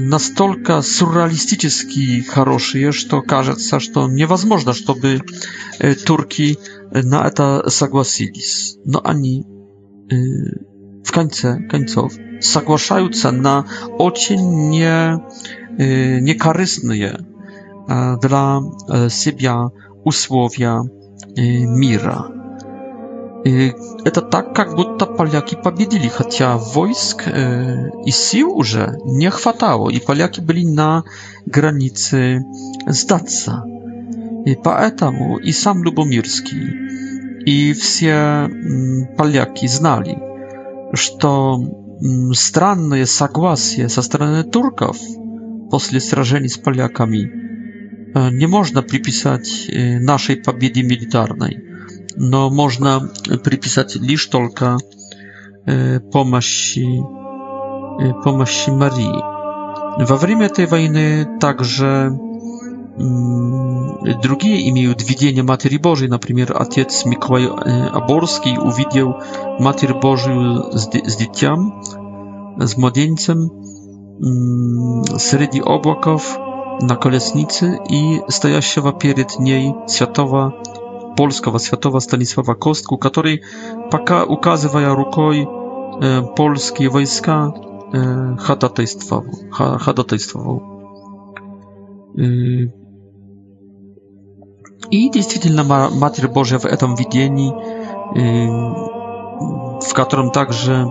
настолько 0.00 0.82
surrealistyczne 0.82 2.22
хорошие, 2.30 2.92
że 2.92 3.08
wydaje 3.20 3.44
się, 3.58 3.78
że 3.80 4.08
niemożliwe, 4.10 4.72
żeby 4.86 5.16
Turki 6.04 6.56
na 7.04 7.24
eta 7.26 7.60
zgodzili. 7.70 8.42
No 8.86 9.02
ani 9.02 9.44
y, 10.12 10.64
w 11.04 11.12
końcu 11.12 11.48
końców 11.70 12.16
zgłaszają 12.40 13.08
na 13.32 13.64
bardzo 13.98 14.34
nie 14.70 15.18
y, 15.80 16.20
niekorzystne 16.22 17.18
dla 18.22 18.60
siebie 19.08 19.54
usłowia 20.04 20.80
mira. 21.76 22.38
Это 23.44 24.20
так, 24.20 24.54
как 24.54 24.74
будто 24.74 25.06
поляки 25.06 25.54
победили, 25.62 26.08
хотя 26.08 26.56
войск 26.58 27.24
и 27.28 28.10
сил 28.10 28.50
уже 28.52 28.98
не 29.04 29.30
хватало, 29.30 29.90
и 29.90 30.00
поляки 30.00 30.40
были 30.40 30.64
на 30.64 31.04
границе 31.46 32.42
сдаться. 32.86 33.62
И 34.44 34.54
поэтому 34.62 35.38
и 35.38 35.52
сам 35.52 35.84
Любомирский, 35.84 37.44
и 37.44 37.72
все 37.74 38.48
поляки 39.16 39.66
знали, 39.66 40.18
что 40.94 41.58
странное 42.34 43.06
согласие 43.06 43.88
со 43.88 44.02
стороны 44.02 44.42
турков 44.42 44.98
после 45.70 46.00
сражений 46.00 46.48
с 46.48 46.56
поляками 46.56 47.30
не 48.32 48.46
можно 48.46 48.82
приписать 48.82 49.66
нашей 49.68 50.36
победе 50.36 50.82
милитарной 50.82 51.67
no 52.16 52.50
można 52.50 53.00
przypisać 53.42 53.98
lisz 54.00 54.28
tylko 54.28 54.66
e, 55.66 56.00
pomocy 56.00 56.80
e, 58.00 58.12
pomocy 58.24 58.72
Marii. 58.72 59.20
W 60.00 60.18
czasie 60.20 60.48
tej 60.48 60.66
wojny 60.66 61.26
także 61.40 62.18
mm, 62.98 63.94
drugie 64.22 64.56
imieją 64.60 64.92
widzenie 65.06 65.42
Matki 65.42 65.78
Bożej, 65.78 66.08
na 66.08 66.18
przykład 66.18 66.50
ojciec 66.50 67.06
Mikołaj 67.06 67.44
e, 67.44 67.92
Aborski 67.92 68.58
uwidział 68.58 69.14
Matkę 69.60 69.94
Bożą 70.02 70.62
z 71.06 71.16
dzieciem, 71.18 71.70
z 72.60 72.76
młodzieńcem 72.78 73.48
среди 75.18 75.60
облаков 75.62 76.36
на 76.80 76.96
колеснице 76.96 77.78
и 77.88 78.20
стоящего 78.28 78.92
перед 78.92 79.38
ней 79.38 79.72
святого 79.86 80.52
polskiego 81.18 81.58
światowa 81.58 82.00
Stanisława 82.00 82.54
Kostku, 82.54 82.98
który 82.98 83.38
paka 83.90 84.24
ukazywaja 84.24 84.94
rukoj 84.94 85.38
e, 85.40 85.46
polskie 86.36 86.90
wojska 86.90 87.52
e, 87.94 88.36
hadatejstwowo. 88.38 89.30
Ha, 89.50 89.78
hadatejstwowo. 89.78 90.60
E, 92.18 92.22
I 94.90 95.10
действительно 95.10 95.64
ma, 95.64 95.90
Matry 96.00 96.28
Boża 96.28 96.58
w 96.58 96.66
etom 96.66 96.96
widieni, 96.96 97.52
e, 97.52 97.54
w 99.88 99.92
którym 99.94 100.30
także 100.30 100.72
e, 100.82 100.88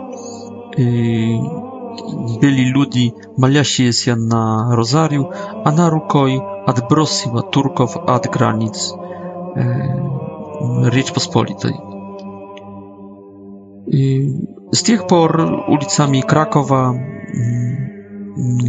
byli 2.41 2.71
ludzie 2.71 3.09
maliasie 3.37 3.93
się 3.93 4.15
na 4.15 4.67
rozariu, 4.71 5.25
a 5.63 5.71
na 5.71 5.89
rukoj 5.89 6.41
odbrosiła 6.65 7.41
Turków 7.41 7.97
od 7.97 8.27
granic. 8.27 8.93
E, 10.85 10.91
Rzeczpospolitej. 10.93 11.73
Z 14.73 14.83
tych 14.83 15.05
por 15.05 15.51
ulicami 15.67 16.23
Krakowa, 16.23 16.89
mm, 16.93 17.87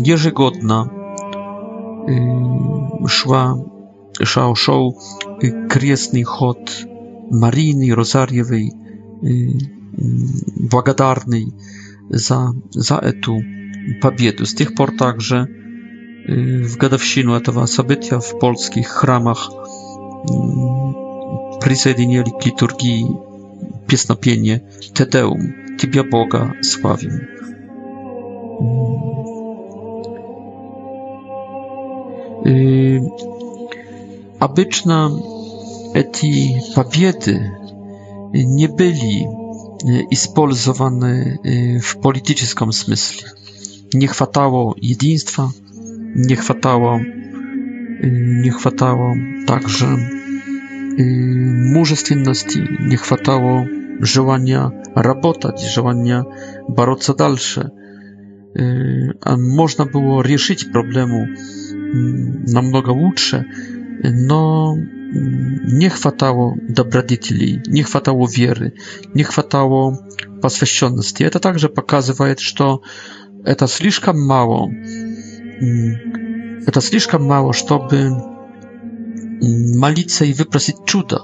Jerzygodna, 0.07 0.89
y, 3.05 3.09
szła 3.09 3.55
szał, 4.22 4.57
szał, 4.57 4.95
y, 5.45 5.66
kresny 5.68 6.22
chod 6.24 6.84
Maryjny, 7.30 7.95
Rozariewej, 7.95 8.70
y, 9.24 9.28
mm, 9.99 10.26
Błagadarnej 10.70 11.47
za, 12.11 12.51
za 12.70 12.99
etu 12.99 13.36
pobiedu. 14.03 14.47
Z 14.47 14.55
tych 14.55 14.74
por 14.74 14.91
także 14.99 15.45
w 16.62 16.76
gadawsinu 16.76 17.41
tego 17.41 17.64
wydarzenia 17.86 18.20
w 18.20 18.34
polskich 18.36 18.89
chramach 18.89 19.49
prisedinie 21.60 22.22
liturgii 22.22 23.16
piesnopienie 23.86 24.60
Te 24.94 25.06
Deum, 25.06 25.52
Tybia 25.78 26.04
Boga 26.04 26.52
sławim. 26.62 27.20
abyczna 34.38 35.10
eti 35.94 36.54
papiety 36.74 37.50
nie 38.46 38.68
byli 38.68 39.26
ispolizowane 40.10 41.38
w 41.82 41.96
polityczną 41.96 42.72
smysli. 42.72 43.22
Nie 43.94 44.06
chwatało 44.06 44.74
jedinstwa, 44.82 45.50
nie 46.16 46.36
chwatało 46.36 47.00
nie 48.16 48.51
хватало 48.51 49.16
также 49.46 49.86
мужественности, 50.96 52.59
не 52.59 52.96
хватало 52.96 53.68
желания 54.01 54.72
работать, 54.94 55.61
желания 55.61 56.24
бороться 56.66 57.14
дальше. 57.14 57.70
Можно 58.55 59.84
было 59.86 60.22
решить 60.22 60.72
проблему 60.72 61.26
намного 62.53 62.90
лучше, 62.90 63.44
но 64.03 64.76
nie 64.76 65.88
хватало 65.88 66.55
добродетелей, 66.68 67.62
не 67.66 67.82
хватало 67.82 68.28
веры, 68.28 68.74
не 69.14 69.22
хватало 69.22 69.99
посвященности. 70.42 71.22
Это 71.22 71.40
также 71.40 71.68
показывает, 71.68 72.40
что 72.40 72.82
это 73.44 73.66
слишком 73.66 74.20
мало 74.20 74.68
это 76.66 76.80
слишком 76.80 77.24
мало, 77.26 77.52
чтобы 77.52 78.11
молиться 79.40 80.24
и 80.24 80.32
выпросить 80.32 80.84
чудо. 80.84 81.20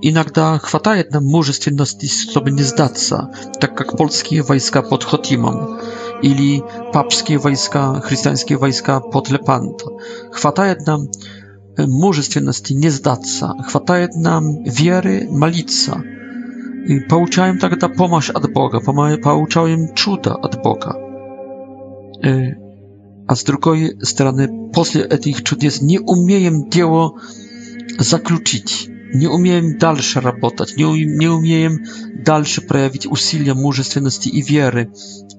Иногда 0.00 0.58
хватает 0.58 1.12
нам 1.12 1.24
мужественности, 1.24 2.06
чтобы 2.06 2.50
не 2.50 2.62
сдаться, 2.62 3.30
так 3.60 3.76
как 3.76 3.96
польские 3.96 4.42
войска 4.42 4.82
под 4.82 5.04
Хотимом 5.04 5.78
или 6.22 6.62
папские 6.92 7.38
войска, 7.38 8.00
христианские 8.00 8.58
войска 8.58 9.00
под 9.00 9.30
Лепанто. 9.30 9.86
Хватает 10.32 10.86
нам 10.86 11.02
мужественности 11.76 12.72
не 12.72 12.88
сдаться, 12.88 13.52
хватает 13.68 14.16
нам 14.16 14.64
веры 14.64 15.28
молиться. 15.30 16.02
И 16.86 17.00
получаем 17.00 17.58
тогда 17.58 17.88
помощь 17.88 18.30
от 18.30 18.50
Бога, 18.52 18.80
получаем 18.80 19.94
чудо 19.94 20.34
от 20.34 20.60
Бога 20.62 20.96
a 23.28 23.34
z 23.36 23.44
drugiej 23.44 23.90
strony, 24.02 24.48
po 24.72 24.84
tych 25.22 25.40
cudów 25.42 25.82
nie 25.82 26.00
umiem 26.00 26.64
dzieło 26.70 27.14
zakluczyć, 27.98 28.88
nie 29.14 29.30
umiem 29.30 29.78
dalsze 29.78 30.20
rabotać, 30.20 30.76
nie, 30.76 30.88
um, 30.88 31.34
umiem 31.38 31.78
dalsze 32.24 32.60
przejawić 32.60 33.06
usilia, 33.06 33.54
mężczyzny 33.54 34.10
i 34.32 34.44
wiery. 34.44 34.90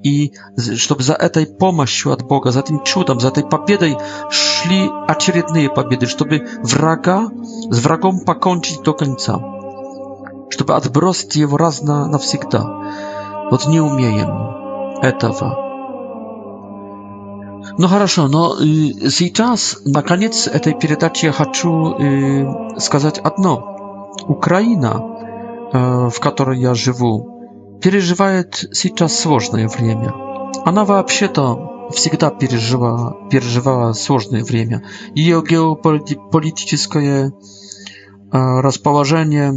I 0.03 0.29
żeby 0.57 1.03
za 1.03 1.13
tej 1.15 1.47
pomocą 1.59 2.11
od 2.11 2.23
Boga, 2.23 2.51
za 2.51 2.61
tym 2.61 2.79
cudem, 2.85 3.19
za 3.19 3.31
tej 3.31 3.43
pobiedą 3.43 3.85
szli 4.31 4.89
a 5.07 5.15
kolejne 5.15 5.69
pobiedy, 5.69 6.05
żeby 6.07 6.39
wraga 6.63 7.27
z 7.71 7.79
wrogiem 7.79 8.19
pokończyć 8.25 8.77
do 8.85 8.93
końca, 8.93 9.39
żeby 10.57 10.73
odbrosić 10.73 11.35
je 11.35 11.47
raz 11.57 11.83
na 11.83 12.07
na 12.07 12.11
zawsze. 12.17 12.59
Od 13.51 13.67
nie 13.69 13.83
umiem 13.83 14.29
etawa. 15.01 15.68
Ну 17.77 17.87
хорошо, 17.87 18.27
но 18.27 18.53
э, 18.55 18.59
сейчас, 19.09 19.77
наконец, 19.85 20.47
этой 20.47 20.73
передачи 20.73 21.25
я 21.25 21.31
хочу 21.31 21.95
э, 21.99 22.79
сказать 22.79 23.19
одно. 23.19 24.13
Украина, 24.27 24.99
э, 25.73 26.09
в 26.09 26.19
которой 26.19 26.59
я 26.59 26.73
живу, 26.73 27.77
переживает 27.81 28.53
сейчас 28.71 29.17
сложное 29.17 29.67
время. 29.67 30.13
Она 30.65 30.83
вообще-то 30.85 31.89
всегда 31.91 32.29
переживала, 32.29 33.17
переживала 33.29 33.93
сложное 33.93 34.43
время. 34.43 34.83
Ее 35.15 35.41
геополитическое 35.41 37.27
э, 37.27 37.31
расположение 38.31 39.53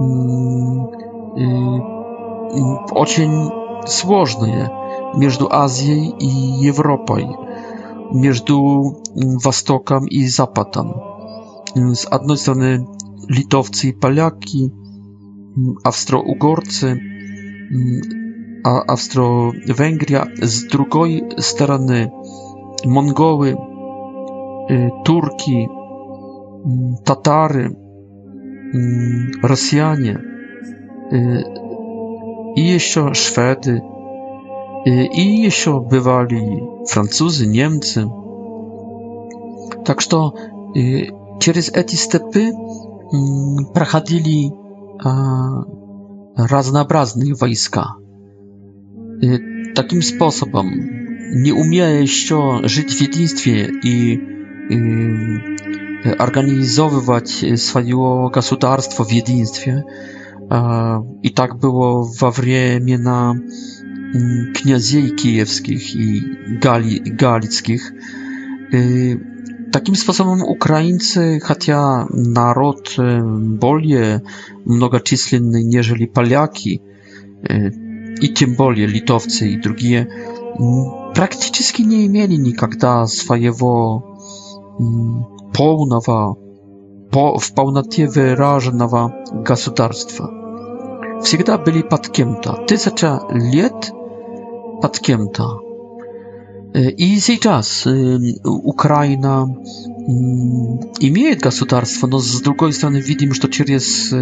э, 0.00 1.30
э, 1.40 2.92
очень 2.92 3.50
сложное 3.86 4.79
между 5.14 5.48
Азией 5.52 6.14
и 6.18 6.26
Европой, 6.66 7.26
между 8.12 9.02
Востоком 9.44 10.06
и 10.06 10.26
Западом. 10.26 10.94
С 11.74 12.06
одной 12.06 12.36
стороны 12.36 12.86
литовцы 13.28 13.88
и 13.88 13.92
поляки, 13.92 14.72
австро-угорцы, 15.84 17.00
а 18.64 18.80
Австро-Венгрия, 18.80 20.26
с 20.40 20.64
другой 20.68 21.24
стороны 21.38 22.12
монголы, 22.84 23.56
турки, 25.04 25.68
татары, 27.04 27.76
россияне 29.42 30.20
и 32.56 32.60
еще 32.62 33.14
шведы, 33.14 33.82
Y, 34.86 35.06
i 35.14 35.42
jeszcze 35.42 35.80
bywali 35.90 36.60
Francuzi, 36.88 37.48
Niemcy. 37.48 38.08
Także 39.84 40.08
przez 41.38 41.68
y, 41.68 41.72
te 41.72 41.96
stepy 41.96 42.40
mm, 42.40 43.64
przechodzili 43.74 44.50
różnorodne 46.50 47.34
wojska. 47.40 47.88
Y, 49.24 49.38
takim 49.74 50.02
sposobem, 50.02 50.66
nie 51.36 51.54
umieją 51.54 52.00
jeszcze 52.00 52.36
żyć 52.64 52.94
w 52.94 53.00
jedynstwie 53.02 53.68
i 53.84 54.18
organizować 56.18 57.44
swojego 57.56 58.30
państwo 58.60 59.04
w 59.04 59.12
jedynstwie. 59.12 59.82
I 61.22 61.32
tak 61.32 61.56
było 61.58 62.04
w 62.18 62.22
na 63.00 63.34
kniaziej 64.54 65.12
kijewskich 65.14 65.96
i 65.96 66.36
gali, 66.60 67.00
galickich. 67.04 67.92
Y, 68.74 69.20
takim 69.72 69.96
sposobem 69.96 70.42
Ukraińcy, 70.42 71.40
chociaż 71.42 72.06
naród 72.14 72.88
y, 72.98 73.02
bolje 73.58 74.20
mnogocisłynny 74.66 75.64
nieżeli 75.64 76.06
Paliaki 76.08 76.80
y, 77.50 77.72
i 78.20 78.32
tym 78.32 78.54
bolie 78.56 78.86
Litowcy 78.86 79.48
i 79.48 79.58
drugie, 79.60 80.06
praktycznie 81.14 81.86
nie 81.86 82.08
mieli 82.08 82.38
nigdy 82.38 82.86
swojego 83.06 84.02
połnowa, 85.52 86.34
w 87.12 87.40
w 87.42 87.52
pełnotie 87.52 88.08
wyrażonego 88.08 89.10
państwa. 89.76 90.28
Zawsze 91.20 91.58
byli 91.64 91.82
pod 91.82 92.12
kimś. 92.12 92.36
Tysiące 92.66 93.06
lat 93.54 93.99
podcięta. 94.80 95.44
И 96.98 97.20
сейчас 97.20 97.88
Украина 98.44 99.46
имеет 101.00 101.40
государство, 101.40 102.06
но 102.08 102.18
с 102.20 102.40
другой 102.42 102.72
стороны 102.72 103.00
видим, 103.00 103.32
что 103.34 103.48
через 103.48 104.14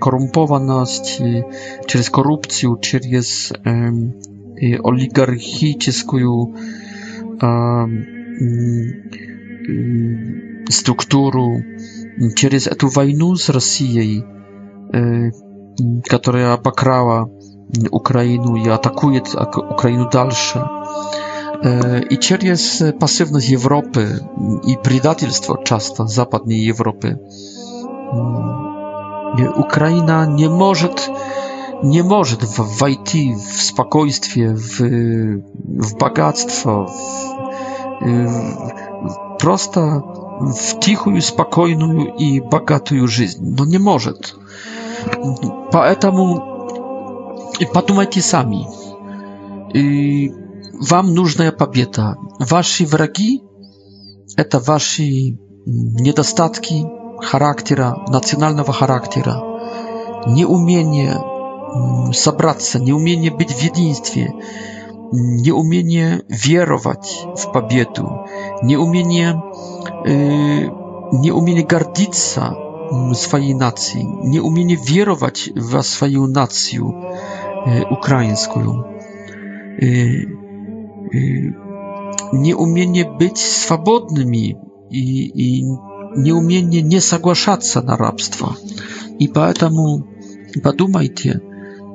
коррумпованность, 0.00 1.20
через 1.86 2.08
коррупцию, 2.10 2.76
через 2.80 3.52
олигархическую 4.84 6.54
структуру, 10.70 11.62
через 12.36 12.66
эту 12.68 12.88
войну 12.88 13.34
с 13.34 13.48
Россией, 13.48 14.24
которая 16.10 16.54
обокрала 16.54 17.28
Ukrainu 17.92 18.56
i 18.56 18.70
atakuje 18.70 19.20
Ukrainę 19.70 20.06
dalsze. 20.12 20.62
E, 21.64 22.00
I 22.10 22.18
через 22.18 22.84
pasywność 22.98 23.52
Europy 23.52 24.24
i 24.66 24.76
предательство 24.76 25.56
często 25.64 26.08
zapadniej 26.08 26.68
Europy 26.70 27.18
mm. 28.12 29.52
Ukraina 29.60 30.26
nie 30.26 30.48
może 30.50 30.88
nie 31.84 32.04
może 32.04 32.36
wejść 32.78 33.16
w 33.52 33.62
spokojstwie, 33.62 34.54
w, 34.56 34.80
w 35.78 35.94
bogactwo, 35.98 36.86
w, 36.86 38.06
y, 38.06 38.26
w, 39.08 39.38
prosto 39.38 39.80
w 40.56 40.78
cichą, 40.78 41.20
spokojną 41.20 41.96
i 42.18 42.42
bogatą 42.50 43.06
życie. 43.06 43.38
No 43.40 43.64
nie 43.64 43.78
może. 43.78 44.12
Поэтому 45.72 46.49
Подумайте 47.66 48.20
сами. 48.22 48.66
И 49.74 50.32
вам 50.80 51.14
нужная 51.14 51.52
победа. 51.52 52.16
Ваши 52.38 52.86
враги– 52.86 53.42
это 54.36 54.58
ваши 54.58 55.38
недостатки 55.66 56.84
характера, 57.22 57.98
национального 58.08 58.72
характера, 58.72 59.40
неумение 60.26 61.14
собраться, 62.14 62.78
неумение 62.78 63.30
быть 63.30 63.52
в 63.52 63.62
единстве, 63.62 64.32
неумение 65.12 66.22
веровать 66.28 67.24
в 67.36 67.52
победу, 67.52 68.26
неумение, 68.62 69.40
э, 70.06 70.66
неумение 71.12 71.64
гордиться 71.66 72.56
своей 73.14 73.54
нацией, 73.54 74.04
неумение 74.04 74.78
веровать 74.82 75.50
во 75.54 75.82
свою 75.82 76.26
нацию– 76.26 77.12
E, 77.66 77.84
ukraińską. 77.90 78.60
E, 79.82 79.84
e, 79.84 81.52
nieumienie 82.32 83.04
być 83.18 83.38
swobodnymi 83.40 84.56
i, 84.90 85.32
i 85.34 85.64
nieumienie 86.16 86.82
nie 86.82 87.00
zagłaszać 87.00 87.66
się 87.68 87.80
na 87.80 87.96
rabstwa. 87.96 88.54
I 89.18 89.28
поэтому 89.28 90.02
подумайте, 90.62 91.40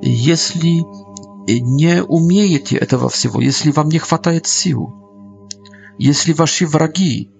jeśli 0.03 0.83
nie 1.63 2.03
umiejecie 2.03 2.79
tego 2.85 3.09
wszystkiego, 3.09 3.41
jeśli 3.41 3.71
wam 3.71 3.89
nie 3.89 3.99
chwataje 3.99 4.39
sił, 4.45 4.91
jeśli 5.99 6.33
wasi 6.33 6.65
wrogi, 6.65 7.31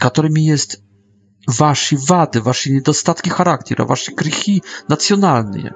którymi 0.00 0.44
jest 0.44 0.82
wasi 1.58 1.96
wady, 2.08 2.40
wasi 2.42 2.72
niedostatki 2.72 3.30
charakteru, 3.30 3.86
wasi 3.86 4.14
krychy 4.14 4.60
nacjonalne, 4.88 5.74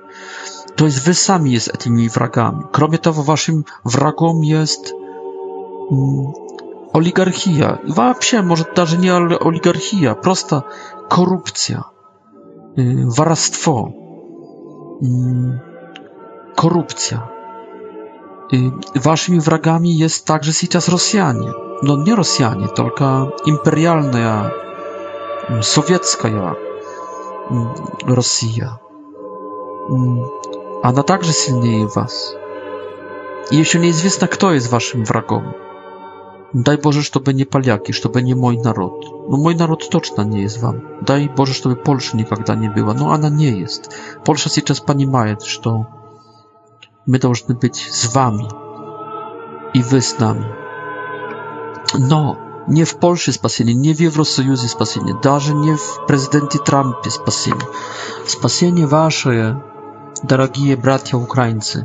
to 0.77 0.85
jest 0.85 1.05
wy 1.07 1.15
sami 1.15 1.53
jest 1.53 1.79
tymi 1.79 2.09
wragami. 2.09 2.63
Kromie 2.73 2.99
tego 2.99 3.23
waszym 3.23 3.65
wragom 3.85 4.45
jest 4.45 4.95
mm, 5.93 6.33
oligarchia. 6.93 7.79
Вообще, 7.89 8.43
może 8.43 8.65
даже 8.77 8.99
nie 8.99 9.15
oligarchia, 9.41 10.15
prosta 10.15 10.63
korupcja, 11.09 11.85
y, 12.79 13.07
warstwo, 13.17 13.91
y, 15.03 16.55
korupcja. 16.57 17.29
Y, 18.99 19.01
waszymi 19.01 19.41
wragami 19.41 19.99
jest 19.99 20.27
także 20.27 20.53
teraz 20.67 20.89
Rosjanie. 20.89 21.49
No 21.83 21.97
nie 21.97 22.15
Rosjanie, 22.17 22.69
tylko 22.69 23.31
imperialna, 23.47 24.51
mm, 25.51 25.63
sowiecka 25.63 26.29
mm, 26.29 26.55
Rosja. 28.07 28.77
Mm, 29.91 30.19
Она 30.87 31.03
также 31.03 31.33
сильнее 31.33 31.89
вас. 31.97 32.33
И 33.51 33.57
еще 33.57 33.81
неизвестно, 33.81 34.29
кто 34.29 34.53
из 34.55 34.71
вашим 34.71 35.03
врагом. 35.05 35.57
Дай 36.53 36.77
Боже, 36.77 37.03
чтобы 37.03 37.33
не 37.35 37.45
поляки, 37.45 37.91
чтобы 37.91 38.23
не 38.23 38.35
мой 38.37 38.57
народ. 38.57 39.29
Но 39.29 39.37
мой 39.37 39.57
народ 39.57 39.83
точно 39.91 40.23
не 40.23 40.45
из 40.45 40.59
вам. 40.63 40.83
Дай 41.03 41.27
Боже, 41.29 41.55
чтобы 41.55 41.75
Польша 41.75 42.17
никогда 42.17 42.55
не 42.55 42.69
была. 42.69 42.95
Но 42.95 43.11
она 43.11 43.29
не 43.29 43.47
есть. 43.47 43.91
Польша 44.25 44.49
сейчас 44.49 44.79
понимает, 44.79 45.43
что 45.43 45.89
мы 47.05 47.19
должны 47.19 47.57
быть 47.57 47.85
с 47.91 48.15
вами. 48.15 48.47
И 49.75 49.83
вы 49.83 50.01
с 50.01 50.17
нами. 50.21 50.47
Но 51.99 52.39
не 52.69 52.85
в 52.85 52.97
Польше 53.01 53.33
спасение, 53.33 53.75
не 53.75 53.93
в 53.93 53.99
Евросоюзе 53.99 54.69
спасение, 54.69 55.19
даже 55.21 55.53
не 55.53 55.75
в 55.75 56.07
президенте 56.07 56.61
Трампе 56.61 57.11
спасение. 57.11 57.67
Спасение 58.25 58.87
ваше 58.87 59.61
drogie 60.25 60.77
bracia 60.77 61.17
Ukraińcy, 61.17 61.85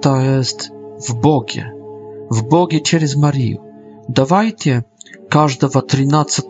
to 0.00 0.16
jest 0.16 0.68
w 1.08 1.14
Bogie, 1.14 1.72
w 2.30 2.42
Bogie 2.42 2.80
przez 2.80 3.16
Mariu. 3.16 3.58
Dawajcie 4.08 4.82
każdego 5.28 5.82
13 5.82 6.42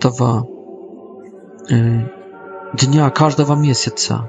y, 1.71 2.07
dnia, 2.87 3.11
każdego 3.11 3.57
miesiąca, 3.57 4.29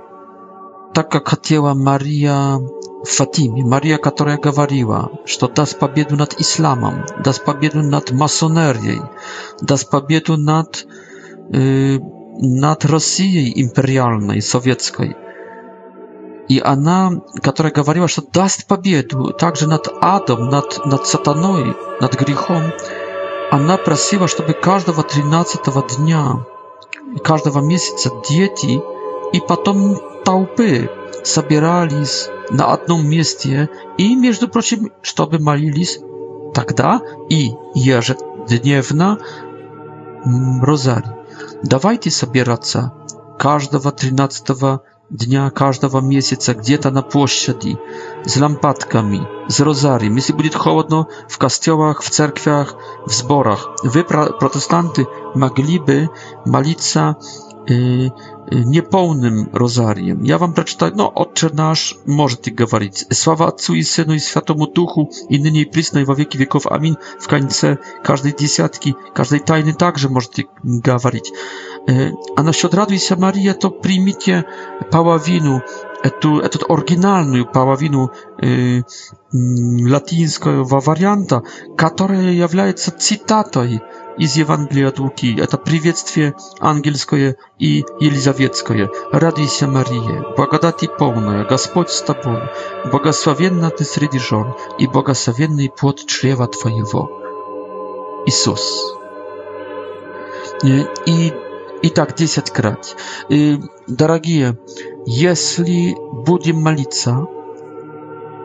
tak 0.93 1.13
jak 1.13 1.29
chciała 1.29 1.75
Maria 1.75 2.57
w 3.05 3.09
Fatimie, 3.15 3.65
Maria, 3.65 3.97
która 3.97 4.38
mówiła, 4.57 5.09
że 5.25 5.47
da 5.55 5.63
pobiedę 5.79 6.15
nad 6.15 6.39
islamem, 6.39 6.99
da 7.23 7.32
pobiedę 7.45 7.79
nad 7.84 8.11
masonerią, 8.11 9.07
da 9.61 9.75
pobiedę 9.91 10.38
nad, 10.38 10.86
y, 11.55 11.99
nad 12.41 12.86
Rosją 12.86 13.41
imperialną, 13.55 14.34
sowiecką. 14.41 15.03
и 16.52 16.60
она, 16.60 17.14
которая 17.41 17.72
говорила, 17.72 18.10
что 18.10 18.22
даст 18.24 18.68
победу 18.68 19.32
также 19.32 19.70
над 19.70 19.88
адом, 20.02 20.49
над, 20.49 20.86
над 20.86 21.08
сатаной, 21.08 21.74
над 22.02 22.14
грехом, 22.16 22.74
она 23.52 23.78
просила, 23.78 24.28
чтобы 24.28 24.52
каждого 24.52 25.02
13 25.02 25.62
дня, 25.99 26.45
каждого 27.24 27.60
месяца 27.62 28.10
дети 28.28 28.84
и 29.32 29.39
потом 29.39 29.97
толпы 30.26 30.89
собирались 31.24 32.28
на 32.49 32.74
одном 32.74 33.08
месте 33.08 33.70
и, 33.97 34.14
между 34.18 34.49
прочим, 34.49 34.91
чтобы 35.02 35.39
молились 35.39 35.99
тогда 36.54 37.02
и 37.30 37.52
ежедневно 37.76 39.20
розарь. 40.62 41.06
Давайте 41.64 42.12
собираться 42.12 42.91
каждого 43.39 43.93
13 43.93 44.49
дня 45.12 45.49
каждого 45.49 45.99
месяца 45.99 46.53
где-то 46.55 46.89
на 46.91 47.01
площади, 47.01 47.78
с 48.26 48.38
лампадками, 48.38 49.28
с 49.49 49.59
розарием. 49.59 50.16
Если 50.16 50.32
будет 50.34 50.55
холодно, 50.55 51.07
в 51.28 51.38
костелах, 51.38 52.01
в 52.01 52.09
церквях, 52.09 52.76
в 53.05 53.12
сборах. 53.12 53.70
Вы, 53.84 54.03
протестанты, 54.03 55.05
могли 55.36 55.80
бы 55.80 56.09
молиться 56.45 57.18
э, 57.70 58.07
niepełnym 58.52 59.45
rozariiem. 59.54 60.26
Ja 60.26 60.38
wam 60.38 60.54
przeczytam, 60.54 60.91
no, 60.95 61.14
Otcze 61.14 61.49
nasz, 61.54 61.95
może 62.08 62.38
ty 62.38 62.52
gawalić. 62.52 63.06
Sława 63.14 63.45
Ocu 63.47 63.74
i 63.76 63.84
Synu 63.84 64.14
i 64.14 64.20
Światomu 64.20 64.68
Duchu, 64.68 65.10
i 65.30 65.41
nynie 65.41 65.62
i 65.62 65.70
i 66.02 66.06
w 66.06 66.36
wieków. 66.38 66.68
Amin. 66.68 66.95
W 67.20 67.28
końcu 67.28 67.68
każdej 68.04 68.34
dziesiątki, 68.39 68.93
każdej 69.14 69.41
tajny 69.41 69.74
także 69.74 70.10
może 70.10 70.28
ty 70.30 70.43
gawalić. 70.64 71.32
E, 71.89 72.12
a 72.36 72.43
na 72.43 72.52
radu 72.74 72.93
i 72.93 72.99
Samaria 72.99 73.54
to 73.54 73.72
primicie 73.72 74.43
paławinu, 74.89 75.60
tu, 76.20 76.39
oryginalny 76.70 77.45
paławinu, 77.45 78.08
e, 78.39 78.47
mm, 78.47 79.91
latyńskiego 79.91 80.66
warianta, 80.66 81.41
która 81.78 82.16
jest 82.22 82.91
cytatą 82.97 83.62
из 84.18 84.36
Евангелия 84.36 84.89
от 84.89 84.99
Луки. 84.99 85.36
Это 85.39 85.57
приветствие 85.57 86.36
ангельское 86.59 87.38
и 87.59 87.84
елизаветское. 87.99 88.89
«Радуйся, 89.12 89.68
Мария, 89.68 90.24
благодати 90.36 90.89
полная, 90.99 91.45
Господь 91.45 91.89
с 91.89 92.01
тобой, 92.01 92.41
благословенна 92.91 93.70
ты 93.70 93.84
среди 93.84 94.20
жен, 94.20 94.53
и 94.80 94.88
благословенный 94.88 95.70
плод 95.70 96.05
чрева 96.05 96.47
твоего». 96.47 97.20
Иисус. 98.26 98.93
И, 100.64 101.32
и 101.84 101.89
так 101.89 102.16
десять 102.16 102.51
крат. 102.51 102.95
И, 103.30 103.59
дорогие, 103.88 104.59
если 105.07 105.95
будем 106.24 106.62
молиться, 106.62 107.26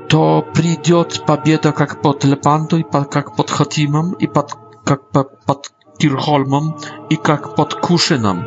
то 0.09 0.47
придет 0.55 1.25
победа 1.27 1.73
как 1.73 2.01
под 2.01 2.25
Лепандой, 2.25 2.87
как 2.91 3.37
под 3.37 3.51
Хатимом 3.51 4.12
и 4.14 4.27
под 4.27 4.53
как 4.87 5.11
под 5.47 5.61
Kirchholmem 5.99 6.66
i 7.11 7.18
jak 7.28 7.55
pod 7.59 7.74
Kuszynem. 7.82 8.39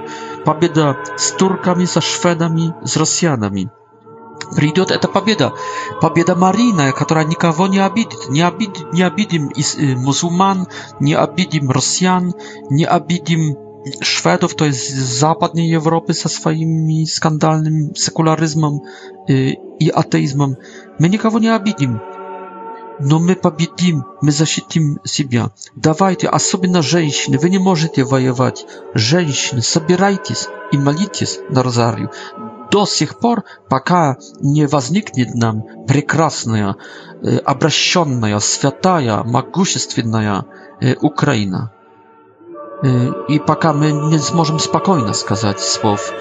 Победа 0.45 0.95
z 1.17 1.31
Turkami, 1.37 1.85
z 1.87 1.99
Szwedami, 2.03 2.71
z 2.83 2.97
Rosjanami. 2.97 3.67
Придет 4.55 4.89
эта 4.89 5.09
победа, 5.09 5.51
победа 6.01 6.33
Марина, 6.35 6.91
которая 6.93 7.25
никого 7.25 7.67
не 7.67 7.79
обидит. 7.79 8.29
Не, 8.29 8.41
обид, 8.47 8.71
не 8.93 9.03
обидим 9.03 9.49
из, 9.49 9.75
э, 9.77 9.95
мусульман, 9.95 10.67
не 11.01 11.13
обидим 11.13 11.69
россиян, 11.69 12.33
не 12.71 12.85
обидим 12.85 13.55
Szwedów, 14.01 14.55
to 14.55 14.65
jest 14.65 14.89
z 14.95 15.23
Europy 15.75 16.13
za 16.13 16.29
swoim 16.29 16.87
skandalnym 17.07 17.89
sekularyzmem 17.95 18.79
y, 19.29 19.53
i 19.79 19.93
ateizmem. 19.93 20.55
My 20.99 21.09
nikogo 21.09 21.39
nie 21.39 21.55
obidnimy 21.55 21.99
но 22.99 23.19
мы 23.19 23.35
победим, 23.35 24.03
мы 24.21 24.31
защитим 24.31 24.99
себя. 25.03 25.51
Давайте, 25.75 26.27
особенно 26.27 26.81
женщины, 26.81 27.37
вы 27.39 27.49
не 27.49 27.57
можете 27.59 28.03
воевать. 28.03 28.65
Женщины, 28.93 29.61
собирайтесь 29.61 30.47
и 30.71 30.77
молитесь 30.77 31.39
на 31.49 31.63
розарию 31.63 32.11
до 32.71 32.85
сих 32.85 33.17
пор, 33.17 33.45
пока 33.67 34.17
не 34.41 34.67
возникнет 34.67 35.33
нам 35.33 35.63
прекрасная, 35.87 36.75
обращенная, 37.45 38.37
святая, 38.39 39.23
могущественная 39.23 40.45
Украина. 41.01 41.71
И 43.27 43.39
пока 43.39 43.73
мы 43.73 43.91
не 43.91 44.19
сможем 44.19 44.59
спокойно 44.59 45.13
сказать 45.13 45.59
слов 45.59 46.11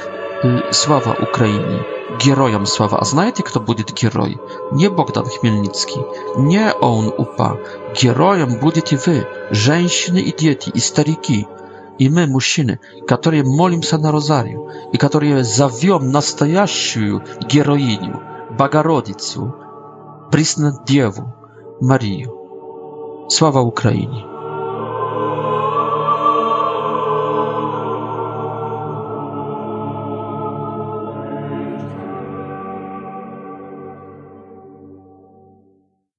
Sława 0.71 1.13
Ukrainie, 1.23 1.85
героям 2.27 2.67
sława. 2.67 2.99
A 3.01 3.05
знаете, 3.05 3.43
kto 3.43 3.61
будет 3.61 3.93
герой? 3.93 4.39
Nie 4.73 4.91
Bogdan 4.91 5.25
Chmielnicki, 5.25 6.01
nie 6.39 6.73
on 6.81 7.11
upa. 7.19 7.57
Героем 8.03 8.61
будете 8.61 8.97
wy, 8.97 9.27
женщины 9.51 10.19
i 10.21 10.37
dzieci 10.37 10.71
i 10.75 10.81
stariki. 10.81 11.47
И 11.99 12.09
мы, 12.11 12.29
мужчины, 12.29 12.79
которые 13.09 13.43
молимся 13.43 13.99
на 13.99 14.13
розарию, 14.13 14.69
и 14.93 14.97
которые 14.97 15.43
зовем 15.43 16.13
настоящую 16.13 17.23
героиню, 17.51 18.21
Богородицу, 18.59 19.53
Преснодеву, 20.31 21.35
Марию. 21.81 22.31
Sława 23.29 23.61
Ukrainie. 23.63 24.38